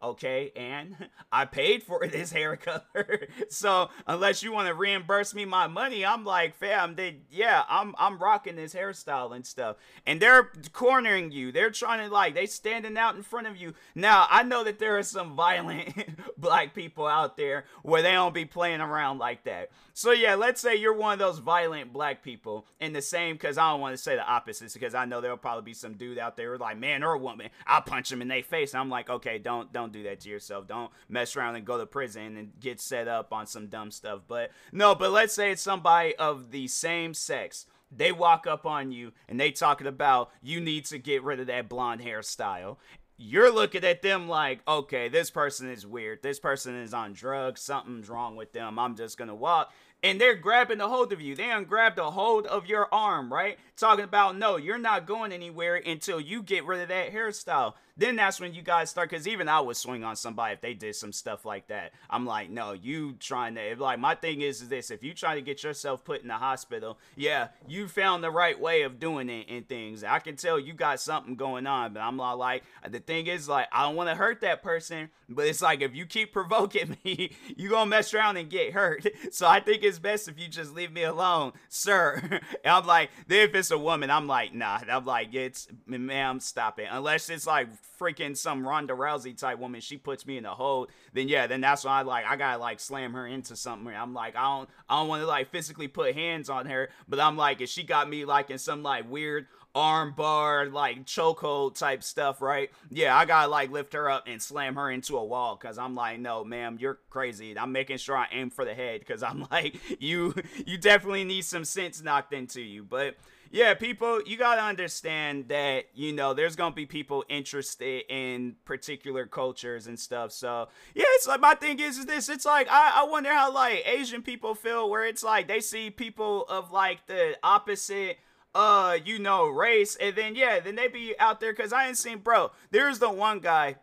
okay 0.06 0.52
and 0.56 0.96
i 1.32 1.46
paid 1.46 1.84
for 1.84 2.08
this 2.12 2.32
hair 2.32 2.56
color. 2.56 2.84
So 3.50 3.90
unless 4.08 4.44
you 4.44 4.52
want 4.52 4.68
to 4.68 4.74
reimburse 4.74 5.34
me 5.34 5.46
my 5.46 5.68
money 5.68 6.06
i'm 6.06 6.26
like 6.26 6.56
fam 6.56 6.96
they 6.96 7.18
yeah 7.30 7.64
i'm 7.70 7.96
i'm 7.98 8.18
rocking 8.18 8.56
this 8.56 8.74
hairstyle 8.74 9.36
and 9.36 9.46
stuff. 9.46 9.78
And 10.06 10.22
they're 10.22 10.52
cornering 10.74 11.32
you. 11.32 11.52
They're 11.52 11.70
trying 11.70 12.06
to 12.06 12.14
like 12.14 12.36
they 12.36 12.46
standing 12.46 12.98
out 12.98 13.16
in 13.16 13.24
front 13.24 13.48
of 13.48 13.58
you. 13.58 13.74
Now 13.94 14.28
i 14.30 14.44
know 14.44 14.64
that 14.64 14.80
there 14.80 14.98
are 14.98 15.04
some 15.04 15.36
violent 15.36 15.94
black 16.38 16.74
people 16.74 17.08
out 17.08 17.38
there 17.38 17.66
where 17.84 18.02
they 18.02 18.12
don't 18.12 18.34
be 18.34 18.46
playing 18.46 18.82
around 18.82 19.20
like 19.20 19.44
that. 19.46 19.72
So 19.94 20.12
yeah 20.12 20.36
let's 20.36 20.62
say 20.62 20.76
you're 20.76 20.94
one 20.94 21.14
of 21.14 21.20
those 21.20 21.40
violent 21.40 21.94
black 21.94 22.24
people 22.24 22.66
in 22.80 22.94
the 22.94 23.02
same 23.02 23.36
because 23.36 23.58
i 23.58 23.72
don't 23.72 23.82
want 23.82 23.96
to 23.96 24.02
say 24.02 24.16
the 24.16 24.26
opposites 24.26 24.74
because 24.74 24.94
i 24.94 25.06
know 25.06 25.22
there'll 25.22 25.38
probably 25.38 25.64
be 25.64 25.74
some 25.74 25.94
dude 25.94 26.18
out 26.18 26.36
there 26.36 26.58
like 26.58 26.78
man 26.78 27.04
or 27.04 27.18
woman 27.18 27.50
i'll 27.66 27.82
punch 27.82 28.12
him 28.12 28.22
in 28.22 28.28
their 28.28 28.44
face. 28.44 28.74
And 28.74 28.82
i'm 28.82 28.90
like 28.90 29.10
okay 29.10 29.38
don't 29.38 29.72
don't 29.72 29.92
do 29.96 30.04
that 30.04 30.20
to 30.22 30.30
yourself. 30.30 30.68
Don't 30.68 30.92
mess 31.10 31.36
around 31.36 31.56
and 31.56 31.66
go 31.66 31.78
to 31.78 31.86
prison 31.86 32.38
and 32.38 32.52
get 32.60 32.80
set 32.80 33.08
up 33.08 33.34
on 33.34 33.48
some 33.48 33.68
dumb 33.68 33.92
stuff. 33.92 34.22
But 34.28 34.52
no, 34.72 34.96
but 34.96 35.12
let's 35.12 35.34
say 35.34 35.52
it's 35.52 35.62
somebody 35.62 36.16
of 36.16 36.52
the 36.52 36.68
same 36.68 37.14
sex. 37.14 37.66
They 37.92 38.12
walk 38.12 38.48
up 38.48 38.66
on 38.66 38.92
you 38.92 39.14
and 39.28 39.40
they 39.40 39.52
talking 39.52 39.88
about 39.88 40.32
you 40.42 40.60
need 40.60 40.86
to 40.86 40.98
get 40.98 41.24
rid 41.24 41.40
of 41.40 41.48
that 41.48 41.70
blonde 41.70 42.02
hairstyle. 42.02 42.78
you're 43.18 43.52
looking 43.52 43.86
at 43.86 44.02
them 44.02 44.28
like, 44.28 44.60
okay, 44.68 45.08
this 45.08 45.30
person 45.30 45.70
is 45.70 45.88
weird. 45.88 46.22
This 46.22 46.40
person 46.40 46.76
is 46.76 46.94
on 46.94 47.14
drugs. 47.14 47.62
Something's 47.62 48.10
wrong 48.10 48.36
with 48.36 48.52
them. 48.52 48.78
I'm 48.78 48.96
just 48.96 49.18
gonna 49.18 49.36
walk 49.36 49.72
and 50.06 50.22
they're 50.22 50.36
grabbing 50.36 50.82
a 50.82 50.88
hold 50.88 51.12
of 51.14 51.20
you. 51.20 51.36
They 51.36 51.50
ungrabbed 51.50 51.98
a 51.98 52.12
hold 52.12 52.46
of 52.46 52.68
your 52.68 52.88
arm, 52.94 53.34
right? 53.34 53.58
Talking 53.78 54.06
about 54.06 54.38
no, 54.38 54.58
you're 54.58 54.78
not 54.78 55.06
going 55.06 55.32
anywhere 55.32 55.76
until 55.76 56.20
you 56.20 56.42
get 56.42 56.66
rid 56.66 56.82
of 56.82 56.88
that 56.90 57.12
hairstyle 57.12 57.74
then 57.98 58.16
that's 58.16 58.40
when 58.40 58.54
you 58.54 58.62
guys 58.62 58.90
start. 58.90 59.10
Because 59.10 59.28
even 59.28 59.48
I 59.48 59.60
would 59.60 59.78
swing 59.78 60.04
on 60.04 60.16
somebody 60.16 60.54
if 60.54 60.62
they 60.62 60.74
did 60.74 60.96
some 60.96 61.14
stuff 61.14 61.46
like 61.46 61.68
that. 61.68 61.94
I'm 62.10 62.26
like, 62.26 62.50
no, 62.50 62.74
you 62.74 63.14
trying 63.14 63.56
to 63.56 63.76
like 63.78 64.00
my 64.00 64.16
thing 64.16 64.42
is, 64.42 64.62
is 64.62 64.70
this: 64.70 64.92
if 64.92 65.04
you 65.04 65.14
trying 65.14 65.38
to 65.38 65.42
get 65.42 65.64
yourself 65.64 66.04
put 66.04 66.22
in 66.22 66.28
the 66.28 66.36
hospital, 66.36 67.00
yeah, 67.16 67.50
you 67.68 67.88
found 67.88 68.24
the 68.24 68.32
right 68.32 68.60
way 68.60 68.82
of 68.82 69.00
doing 69.00 69.30
it 69.30 69.48
and 69.50 69.68
things. 69.68 70.04
I 70.04 70.20
can 70.20 70.36
tell 70.36 70.60
you 70.60 70.74
got 70.74 71.00
something 71.00 71.36
going 71.36 71.68
on, 71.68 71.94
but 71.94 72.02
I'm 72.02 72.18
not 72.18 72.38
like 72.38 72.64
the 72.90 73.00
thing 73.00 73.28
is 73.28 73.48
like 73.48 73.68
I 73.72 73.84
don't 73.84 73.96
want 73.96 74.10
to 74.10 74.16
hurt 74.16 74.42
that 74.42 74.62
person, 74.62 75.10
but 75.30 75.48
it's 75.48 75.62
like 75.62 75.82
if 75.82 75.96
you 75.96 76.06
keep 76.06 76.34
provoking 76.34 76.98
me, 77.06 77.32
you 77.56 77.70
gonna 77.70 77.90
mess 77.90 78.14
around 78.14 78.38
and 78.38 78.50
get 78.50 78.74
hurt. 78.74 79.06
So 79.32 79.48
I 79.48 79.60
think 79.60 79.84
it's 79.84 80.00
best 80.00 80.28
if 80.28 80.40
you 80.40 80.48
just 80.48 80.74
leave 80.74 80.92
me 80.92 81.04
alone, 81.04 81.54
sir. 81.68 82.22
and 82.32 82.42
I'm 82.66 82.86
like, 82.86 83.10
then 83.28 83.50
if 83.50 83.56
it's 83.56 83.65
a 83.72 83.78
woman, 83.78 84.10
I'm 84.10 84.28
like, 84.28 84.54
nah. 84.54 84.80
I'm 84.90 85.06
like, 85.06 85.34
it's 85.34 85.68
ma'am, 85.86 86.40
stop 86.40 86.80
it. 86.80 86.88
Unless 86.92 87.30
it's 87.30 87.48
like 87.48 87.68
freaking 88.00 88.36
some 88.36 88.68
Ronda 88.68 88.94
Rousey 88.94 89.38
type 89.38 89.60
woman, 89.60 89.82
she 89.82 89.98
puts 89.98 90.26
me 90.26 90.38
in 90.38 90.44
the 90.44 90.50
hold, 90.50 90.90
then 91.14 91.28
yeah, 91.28 91.48
then 91.48 91.62
that's 91.62 91.84
when 91.84 91.94
I 91.94 92.02
like 92.02 92.26
I 92.26 92.36
gotta 92.36 92.60
like 92.60 92.80
slam 92.80 93.14
her 93.14 93.28
into 93.28 93.56
something. 93.56 93.94
I'm 93.96 94.14
like 94.14 94.36
I 94.36 94.44
don't 94.44 94.70
I 94.90 95.00
don't 95.00 95.08
want 95.08 95.22
to 95.22 95.28
like 95.28 95.50
physically 95.50 95.88
put 95.88 96.16
hands 96.16 96.50
on 96.50 96.66
her, 96.68 96.90
but 97.08 97.20
I'm 97.20 97.38
like 97.38 97.62
if 97.62 97.70
she 97.70 97.84
got 97.84 98.10
me 98.10 98.26
like 98.26 98.50
in 98.50 98.58
some 98.58 98.84
like 98.84 99.10
weird 99.10 99.48
arm 99.76 100.14
bar 100.14 100.68
like 100.68 101.06
chokehold 101.06 101.78
type 101.78 102.02
stuff, 102.02 102.42
right? 102.42 102.72
Yeah, 102.90 103.16
I 103.16 103.26
gotta 103.26 103.50
like 103.50 103.70
lift 103.70 103.94
her 103.94 104.10
up 104.10 104.24
and 104.26 104.42
slam 104.42 104.76
her 104.76 104.90
into 104.90 105.18
a 105.18 105.24
wall 105.24 105.58
because 105.60 105.78
I'm 105.78 105.94
like, 105.94 106.20
no, 106.20 106.44
ma'am, 106.44 106.78
you're 106.80 107.00
crazy. 107.10 107.58
I'm 107.58 107.74
making 107.74 107.98
sure 107.98 108.16
I 108.16 108.28
aim 108.32 108.50
for 108.50 108.64
the 108.64 108.74
head 108.74 109.02
because 109.02 109.22
I'm 109.22 109.46
like, 109.52 109.76
you 110.02 110.34
you 110.66 110.78
definitely 110.78 111.26
need 111.26 111.44
some 111.44 111.66
sense 111.66 112.02
knocked 112.02 112.34
into 112.34 112.62
you, 112.62 112.84
but 112.84 113.18
yeah, 113.56 113.74
people, 113.74 114.22
you 114.26 114.36
got 114.36 114.56
to 114.56 114.62
understand 114.64 115.48
that, 115.48 115.86
you 115.94 116.12
know, 116.12 116.34
there's 116.34 116.58
going 116.58 116.74
to 116.74 116.76
be 116.76 116.86
people 116.86 117.24
interested 117.30 118.04
in 118.10 118.58
particular 118.66 119.26
cultures 119.26 119.88
and 119.88 119.98
stuff. 119.98 120.34
So, 120.34 120.68
yeah, 120.94 121.06
it's 121.12 121.26
like 121.26 121.40
my 121.40 121.56
thing 121.56 121.80
is, 121.80 121.98
is 121.98 122.06
this 122.06 122.28
it's 122.28 122.46
like, 122.46 122.68
I, 122.70 122.92
I 122.98 123.04
wonder 123.10 123.34
how, 123.34 123.54
like, 123.54 123.88
Asian 123.88 124.22
people 124.22 124.56
feel 124.56 124.90
where 124.90 125.06
it's 125.06 125.24
like 125.24 125.48
they 125.48 125.62
see 125.62 125.90
people 125.90 126.44
of, 126.50 126.74
like, 126.74 127.08
the 127.08 127.38
opposite 127.44 128.18
uh, 128.54 128.98
you 129.04 129.20
know, 129.20 129.48
race, 129.48 129.98
and 129.98 130.16
then 130.16 130.34
yeah, 130.34 130.62
then 130.62 130.76
they 130.76 130.88
be 130.88 131.14
out 131.20 131.42
there 131.42 131.52
because 131.54 131.74
I 131.74 131.88
ain't 131.88 131.98
seen, 131.98 132.20
bro. 132.20 132.52
There's 132.72 133.00
the 133.00 133.12
one 133.12 133.40
guy 133.40 133.76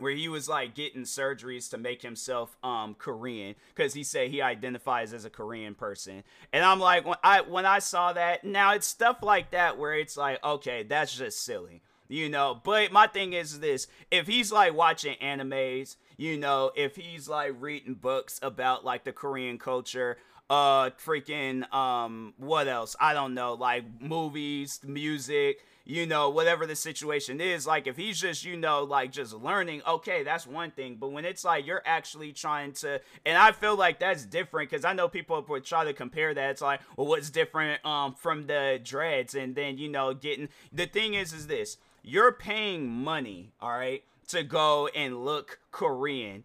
where 0.00 0.12
he 0.12 0.28
was 0.28 0.48
like 0.48 0.74
getting 0.74 1.02
surgeries 1.02 1.70
to 1.70 1.78
make 1.78 2.02
himself 2.02 2.56
um 2.62 2.94
Korean 2.94 3.54
because 3.74 3.94
he 3.94 4.02
said 4.02 4.30
he 4.30 4.42
identifies 4.42 5.12
as 5.12 5.24
a 5.24 5.30
Korean 5.30 5.74
person. 5.74 6.24
And 6.52 6.64
I'm 6.64 6.80
like 6.80 7.06
when 7.06 7.18
I 7.22 7.42
when 7.42 7.66
I 7.66 7.78
saw 7.78 8.12
that, 8.14 8.44
now 8.44 8.72
it's 8.74 8.86
stuff 8.86 9.22
like 9.22 9.50
that 9.50 9.78
where 9.78 9.94
it's 9.94 10.16
like, 10.16 10.42
okay, 10.42 10.82
that's 10.82 11.16
just 11.16 11.44
silly. 11.44 11.82
You 12.08 12.28
know, 12.28 12.60
but 12.64 12.90
my 12.90 13.06
thing 13.06 13.34
is 13.34 13.60
this 13.60 13.86
if 14.10 14.26
he's 14.26 14.50
like 14.50 14.74
watching 14.74 15.16
animes, 15.22 15.96
you 16.16 16.36
know, 16.38 16.72
if 16.74 16.96
he's 16.96 17.28
like 17.28 17.54
reading 17.60 17.94
books 17.94 18.40
about 18.42 18.84
like 18.84 19.04
the 19.04 19.12
Korean 19.12 19.58
culture, 19.58 20.16
uh 20.48 20.90
freaking 20.90 21.72
um 21.72 22.34
what 22.36 22.66
else? 22.66 22.96
I 22.98 23.12
don't 23.12 23.34
know, 23.34 23.54
like 23.54 23.84
movies, 24.00 24.80
music, 24.84 25.64
you 25.90 26.06
know, 26.06 26.30
whatever 26.30 26.66
the 26.66 26.76
situation 26.76 27.40
is. 27.40 27.66
Like, 27.66 27.88
if 27.88 27.96
he's 27.96 28.20
just, 28.20 28.44
you 28.44 28.56
know, 28.56 28.84
like 28.84 29.10
just 29.10 29.34
learning, 29.34 29.82
okay, 29.86 30.22
that's 30.22 30.46
one 30.46 30.70
thing. 30.70 30.96
But 31.00 31.10
when 31.10 31.24
it's 31.24 31.44
like 31.44 31.66
you're 31.66 31.82
actually 31.84 32.32
trying 32.32 32.72
to, 32.74 33.00
and 33.26 33.36
I 33.36 33.50
feel 33.50 33.74
like 33.74 33.98
that's 33.98 34.24
different 34.24 34.70
because 34.70 34.84
I 34.84 34.92
know 34.92 35.08
people 35.08 35.44
would 35.48 35.64
try 35.64 35.84
to 35.84 35.92
compare 35.92 36.32
that. 36.32 36.50
It's 36.50 36.62
like, 36.62 36.80
well, 36.96 37.08
what's 37.08 37.28
different 37.28 37.84
um 37.84 38.14
from 38.14 38.46
the 38.46 38.80
dreads? 38.82 39.34
And 39.34 39.56
then, 39.56 39.78
you 39.78 39.88
know, 39.88 40.14
getting 40.14 40.48
the 40.72 40.86
thing 40.86 41.14
is, 41.14 41.32
is 41.32 41.48
this 41.48 41.76
you're 42.02 42.32
paying 42.32 42.88
money, 42.88 43.50
all 43.60 43.72
right, 43.72 44.04
to 44.28 44.44
go 44.44 44.86
and 44.94 45.24
look 45.24 45.58
Korean 45.72 46.44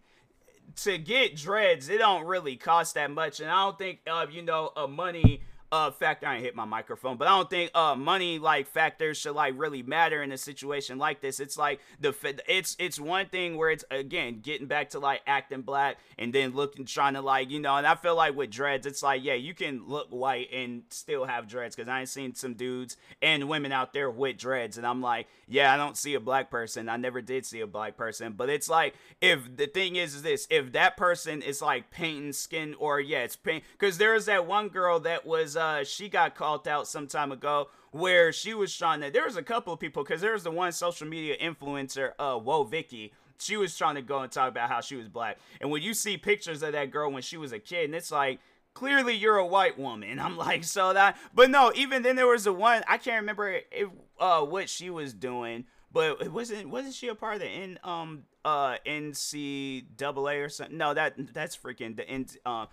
to 0.82 0.98
get 0.98 1.36
dreads, 1.36 1.88
it 1.88 1.98
don't 1.98 2.26
really 2.26 2.56
cost 2.56 2.94
that 2.94 3.10
much, 3.10 3.38
and 3.38 3.48
I 3.48 3.62
don't 3.62 3.78
think 3.78 4.00
uh, 4.10 4.26
you 4.28 4.42
know 4.42 4.72
a 4.76 4.88
money 4.88 5.40
uh 5.72 5.90
factor. 5.90 6.26
I 6.26 6.40
hit 6.40 6.54
my 6.54 6.64
microphone, 6.64 7.16
but 7.16 7.28
I 7.28 7.36
don't 7.36 7.50
think 7.50 7.70
uh 7.74 7.94
money 7.94 8.38
like 8.38 8.66
factors 8.66 9.18
should 9.18 9.34
like 9.34 9.54
really 9.56 9.82
matter 9.82 10.22
in 10.22 10.32
a 10.32 10.38
situation 10.38 10.98
like 10.98 11.20
this. 11.20 11.40
It's 11.40 11.56
like 11.56 11.80
the 12.00 12.14
it's 12.48 12.76
it's 12.78 13.00
one 13.00 13.26
thing 13.26 13.56
where 13.56 13.70
it's 13.70 13.84
again 13.90 14.40
getting 14.42 14.66
back 14.66 14.90
to 14.90 14.98
like 14.98 15.22
acting 15.26 15.62
black 15.62 15.98
and 16.18 16.32
then 16.32 16.54
looking 16.54 16.84
trying 16.84 17.14
to 17.14 17.20
like 17.20 17.50
you 17.50 17.60
know. 17.60 17.76
And 17.76 17.86
I 17.86 17.94
feel 17.94 18.16
like 18.16 18.36
with 18.36 18.50
dreads, 18.50 18.86
it's 18.86 19.02
like 19.02 19.24
yeah, 19.24 19.34
you 19.34 19.54
can 19.54 19.86
look 19.86 20.08
white 20.10 20.52
and 20.52 20.82
still 20.90 21.24
have 21.24 21.48
dreads 21.48 21.76
because 21.76 21.88
I 21.88 22.00
ain't 22.00 22.08
seen 22.08 22.34
some 22.34 22.54
dudes 22.54 22.96
and 23.20 23.48
women 23.48 23.72
out 23.72 23.92
there 23.92 24.10
with 24.10 24.38
dreads, 24.38 24.78
and 24.78 24.86
I'm 24.86 25.00
like 25.00 25.26
yeah, 25.48 25.72
I 25.72 25.76
don't 25.76 25.96
see 25.96 26.14
a 26.14 26.20
black 26.20 26.50
person. 26.50 26.88
I 26.88 26.96
never 26.96 27.22
did 27.22 27.46
see 27.46 27.60
a 27.60 27.66
black 27.66 27.96
person, 27.96 28.32
but 28.32 28.48
it's 28.48 28.68
like 28.68 28.94
if 29.20 29.56
the 29.56 29.66
thing 29.66 29.96
is, 29.96 30.14
is 30.16 30.22
this 30.22 30.46
if 30.50 30.72
that 30.72 30.96
person 30.96 31.40
is 31.40 31.62
like 31.62 31.90
painting 31.90 32.32
skin 32.32 32.74
or 32.78 33.00
yeah, 33.00 33.20
it's 33.22 33.36
paint 33.36 33.64
because 33.72 33.98
there 33.98 34.14
was 34.14 34.26
that 34.26 34.46
one 34.46 34.68
girl 34.68 35.00
that 35.00 35.24
was 35.24 35.55
uh, 35.56 35.84
she 35.84 36.08
got 36.08 36.34
called 36.34 36.68
out 36.68 36.86
some 36.86 37.06
time 37.06 37.32
ago 37.32 37.68
where 37.90 38.32
she 38.32 38.54
was 38.54 38.76
trying 38.76 39.00
to. 39.00 39.10
There 39.10 39.24
was 39.24 39.36
a 39.36 39.42
couple 39.42 39.72
of 39.72 39.80
people 39.80 40.02
because 40.02 40.20
there 40.20 40.32
was 40.32 40.44
the 40.44 40.50
one 40.50 40.72
social 40.72 41.06
media 41.06 41.36
influencer, 41.38 42.12
uh, 42.18 42.38
Woah 42.38 42.68
Vicky. 42.68 43.12
She 43.38 43.56
was 43.56 43.76
trying 43.76 43.96
to 43.96 44.02
go 44.02 44.20
and 44.20 44.32
talk 44.32 44.48
about 44.48 44.70
how 44.70 44.80
she 44.80 44.96
was 44.96 45.08
black, 45.08 45.38
and 45.60 45.70
when 45.70 45.82
you 45.82 45.92
see 45.92 46.16
pictures 46.16 46.62
of 46.62 46.72
that 46.72 46.90
girl 46.90 47.10
when 47.12 47.22
she 47.22 47.36
was 47.36 47.52
a 47.52 47.58
kid, 47.58 47.84
and 47.84 47.94
it's 47.94 48.10
like 48.10 48.40
clearly 48.76 49.14
you're 49.14 49.38
a 49.38 49.46
white 49.46 49.78
woman. 49.78 50.20
I'm 50.20 50.36
like, 50.36 50.62
so 50.62 50.92
that, 50.92 51.16
but 51.34 51.50
no, 51.50 51.72
even 51.74 52.02
then 52.02 52.14
there 52.14 52.28
was 52.28 52.44
the 52.44 52.52
one, 52.52 52.84
I 52.86 52.98
can't 52.98 53.22
remember 53.22 53.60
if, 53.72 53.88
uh, 54.20 54.42
what 54.42 54.68
she 54.68 54.90
was 54.90 55.12
doing, 55.12 55.64
but 55.92 56.20
it 56.20 56.32
wasn't, 56.32 56.68
wasn't 56.68 56.94
she 56.94 57.08
a 57.08 57.14
part 57.14 57.34
of 57.34 57.40
the 57.40 57.48
N, 57.48 57.78
um, 57.82 58.24
uh, 58.44 58.76
NCAA 58.86 60.44
or 60.44 60.48
something? 60.48 60.76
No, 60.76 60.94
that, 60.94 61.14
that's 61.32 61.56
freaking 61.56 61.96
the, 61.96 62.08
N, 62.08 62.26
uh, 62.44 62.66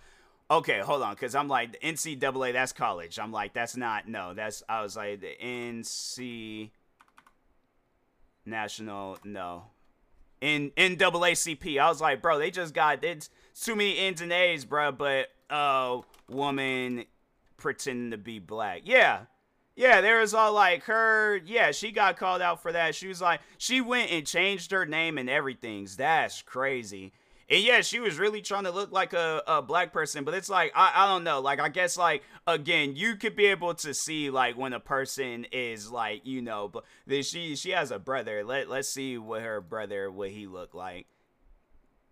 Okay, 0.50 0.80
hold 0.80 1.02
on, 1.02 1.14
because 1.14 1.34
I'm 1.34 1.48
like 1.48 1.72
the 1.72 1.78
NCAA. 1.78 2.52
That's 2.52 2.72
college. 2.72 3.18
I'm 3.18 3.32
like 3.32 3.54
that's 3.54 3.76
not. 3.76 4.06
No, 4.08 4.34
that's. 4.34 4.62
I 4.68 4.82
was 4.82 4.96
like 4.96 5.20
the 5.20 5.34
NC 5.42 6.70
National. 8.44 9.18
No, 9.24 9.64
in 10.40 10.70
NAACP. 10.76 11.78
I 11.78 11.88
was 11.88 12.00
like, 12.00 12.20
bro, 12.20 12.38
they 12.38 12.50
just 12.50 12.74
got 12.74 13.02
it's 13.02 13.30
too 13.58 13.74
many 13.74 13.98
N's 13.98 14.20
and 14.20 14.32
A's, 14.32 14.66
bro. 14.66 14.92
But 14.92 15.28
uh, 15.48 16.00
woman 16.28 17.06
pretending 17.56 18.10
to 18.10 18.18
be 18.18 18.38
black. 18.38 18.82
Yeah, 18.84 19.20
yeah, 19.76 20.00
there 20.02 20.20
was 20.20 20.34
all 20.34 20.52
like 20.52 20.84
her. 20.84 21.40
Yeah, 21.44 21.72
she 21.72 21.90
got 21.90 22.16
called 22.16 22.42
out 22.42 22.62
for 22.62 22.70
that. 22.72 22.94
She 22.94 23.08
was 23.08 23.20
like, 23.20 23.40
she 23.58 23.80
went 23.80 24.10
and 24.10 24.26
changed 24.26 24.70
her 24.70 24.86
name 24.86 25.18
and 25.18 25.28
everything's. 25.28 25.96
That's 25.96 26.42
crazy. 26.42 27.12
And 27.54 27.62
yeah, 27.62 27.82
she 27.82 28.00
was 28.00 28.18
really 28.18 28.42
trying 28.42 28.64
to 28.64 28.72
look 28.72 28.90
like 28.90 29.12
a, 29.12 29.40
a 29.46 29.62
black 29.62 29.92
person, 29.92 30.24
but 30.24 30.34
it's 30.34 30.48
like 30.48 30.72
I, 30.74 30.90
I 30.92 31.06
don't 31.06 31.22
know. 31.22 31.38
Like 31.38 31.60
I 31.60 31.68
guess 31.68 31.96
like 31.96 32.24
again, 32.48 32.96
you 32.96 33.14
could 33.14 33.36
be 33.36 33.46
able 33.46 33.74
to 33.74 33.94
see 33.94 34.28
like 34.28 34.58
when 34.58 34.72
a 34.72 34.80
person 34.80 35.46
is 35.52 35.88
like, 35.88 36.26
you 36.26 36.42
know, 36.42 36.66
but 36.66 36.82
she 37.24 37.54
she 37.54 37.70
has 37.70 37.92
a 37.92 38.00
brother. 38.00 38.42
Let 38.42 38.68
let's 38.68 38.88
see 38.88 39.18
what 39.18 39.42
her 39.42 39.60
brother 39.60 40.10
what 40.10 40.30
he 40.30 40.48
look 40.48 40.74
like. 40.74 41.06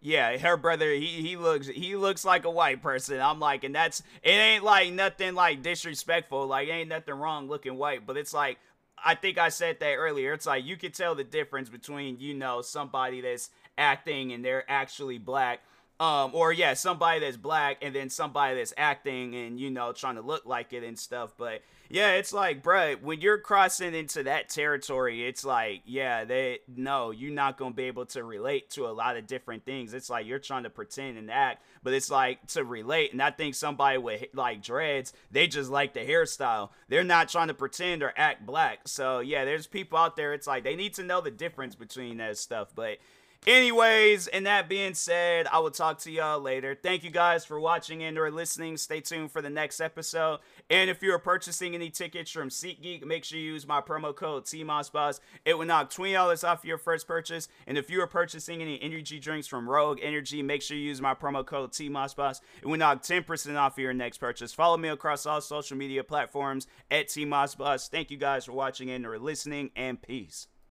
Yeah, 0.00 0.38
her 0.38 0.56
brother, 0.56 0.92
he 0.92 1.06
he 1.06 1.36
looks 1.36 1.66
he 1.66 1.96
looks 1.96 2.24
like 2.24 2.44
a 2.44 2.50
white 2.50 2.80
person. 2.80 3.20
I'm 3.20 3.40
like, 3.40 3.64
and 3.64 3.74
that's 3.74 4.00
it 4.22 4.30
ain't 4.30 4.62
like 4.62 4.92
nothing 4.92 5.34
like 5.34 5.60
disrespectful. 5.60 6.46
Like 6.46 6.68
ain't 6.68 6.88
nothing 6.88 7.14
wrong 7.14 7.48
looking 7.48 7.76
white, 7.76 8.06
but 8.06 8.16
it's 8.16 8.32
like 8.32 8.58
I 9.04 9.14
think 9.14 9.38
I 9.38 9.48
said 9.48 9.80
that 9.80 9.94
earlier. 9.94 10.32
It's 10.32 10.46
like 10.46 10.64
you 10.64 10.76
can 10.76 10.92
tell 10.92 11.14
the 11.14 11.24
difference 11.24 11.68
between, 11.68 12.20
you 12.20 12.34
know, 12.34 12.62
somebody 12.62 13.20
that's 13.20 13.50
acting 13.78 14.32
and 14.32 14.44
they're 14.44 14.70
actually 14.70 15.18
black. 15.18 15.60
Um, 16.00 16.32
or 16.34 16.52
yeah, 16.52 16.74
somebody 16.74 17.20
that's 17.20 17.36
black 17.36 17.78
and 17.80 17.94
then 17.94 18.10
somebody 18.10 18.56
that's 18.56 18.74
acting 18.76 19.36
and 19.36 19.60
you 19.60 19.70
know 19.70 19.92
trying 19.92 20.16
to 20.16 20.22
look 20.22 20.44
like 20.44 20.72
it 20.72 20.82
and 20.82 20.98
stuff. 20.98 21.34
But 21.38 21.62
yeah, 21.92 22.14
it's 22.14 22.32
like, 22.32 22.62
bro, 22.62 22.96
when 23.02 23.20
you're 23.20 23.36
crossing 23.36 23.94
into 23.94 24.22
that 24.22 24.48
territory, 24.48 25.26
it's 25.28 25.44
like, 25.44 25.82
yeah, 25.84 26.24
they 26.24 26.60
no, 26.66 27.10
you're 27.10 27.30
not 27.30 27.58
gonna 27.58 27.74
be 27.74 27.84
able 27.84 28.06
to 28.06 28.24
relate 28.24 28.70
to 28.70 28.86
a 28.86 28.90
lot 28.90 29.18
of 29.18 29.26
different 29.26 29.66
things. 29.66 29.92
It's 29.92 30.08
like 30.08 30.26
you're 30.26 30.38
trying 30.38 30.62
to 30.62 30.70
pretend 30.70 31.18
and 31.18 31.30
act, 31.30 31.62
but 31.82 31.92
it's 31.92 32.10
like 32.10 32.46
to 32.48 32.64
relate. 32.64 33.12
And 33.12 33.22
I 33.22 33.30
think 33.30 33.54
somebody 33.54 33.98
with 33.98 34.24
like 34.32 34.62
dreads, 34.62 35.12
they 35.30 35.46
just 35.46 35.70
like 35.70 35.92
the 35.92 36.00
hairstyle. 36.00 36.70
They're 36.88 37.04
not 37.04 37.28
trying 37.28 37.48
to 37.48 37.54
pretend 37.54 38.02
or 38.02 38.14
act 38.16 38.46
black. 38.46 38.88
So 38.88 39.20
yeah, 39.20 39.44
there's 39.44 39.66
people 39.66 39.98
out 39.98 40.16
there. 40.16 40.32
It's 40.32 40.46
like 40.46 40.64
they 40.64 40.76
need 40.76 40.94
to 40.94 41.04
know 41.04 41.20
the 41.20 41.30
difference 41.30 41.74
between 41.74 42.16
that 42.16 42.38
stuff, 42.38 42.72
but 42.74 42.98
Anyways, 43.44 44.28
and 44.28 44.46
that 44.46 44.68
being 44.68 44.94
said, 44.94 45.48
I 45.48 45.58
will 45.58 45.72
talk 45.72 45.98
to 46.00 46.12
y'all 46.12 46.38
later. 46.38 46.78
Thank 46.80 47.02
you 47.02 47.10
guys 47.10 47.44
for 47.44 47.58
watching 47.58 48.00
and 48.04 48.16
or 48.16 48.30
listening. 48.30 48.76
Stay 48.76 49.00
tuned 49.00 49.32
for 49.32 49.42
the 49.42 49.50
next 49.50 49.80
episode. 49.80 50.38
And 50.70 50.88
if 50.88 51.02
you're 51.02 51.18
purchasing 51.18 51.74
any 51.74 51.90
tickets 51.90 52.30
from 52.30 52.50
SeatGeek, 52.50 53.04
make 53.04 53.24
sure 53.24 53.40
you 53.40 53.54
use 53.54 53.66
my 53.66 53.80
promo 53.80 54.14
code 54.14 54.44
TMossBoss. 54.44 55.18
It 55.44 55.58
will 55.58 55.66
knock 55.66 55.90
$20 55.90 56.48
off 56.48 56.64
your 56.64 56.78
first 56.78 57.08
purchase. 57.08 57.48
And 57.66 57.76
if 57.76 57.90
you 57.90 58.00
are 58.00 58.06
purchasing 58.06 58.62
any 58.62 58.80
energy 58.80 59.18
drinks 59.18 59.48
from 59.48 59.68
Rogue 59.68 59.98
Energy, 60.00 60.40
make 60.40 60.62
sure 60.62 60.76
you 60.76 60.84
use 60.84 61.00
my 61.00 61.14
promo 61.14 61.44
code 61.44 61.72
TMossBoss. 61.72 62.42
It 62.62 62.68
will 62.68 62.78
knock 62.78 63.02
10% 63.02 63.56
off 63.56 63.76
your 63.76 63.92
next 63.92 64.18
purchase. 64.18 64.52
Follow 64.52 64.76
me 64.76 64.88
across 64.88 65.26
all 65.26 65.40
social 65.40 65.76
media 65.76 66.04
platforms 66.04 66.68
at 66.92 67.08
TMossBoss. 67.08 67.90
Thank 67.90 68.12
you 68.12 68.18
guys 68.18 68.44
for 68.44 68.52
watching 68.52 68.88
and 68.88 69.04
or 69.04 69.18
listening, 69.18 69.72
and 69.74 70.00
peace. 70.00 70.46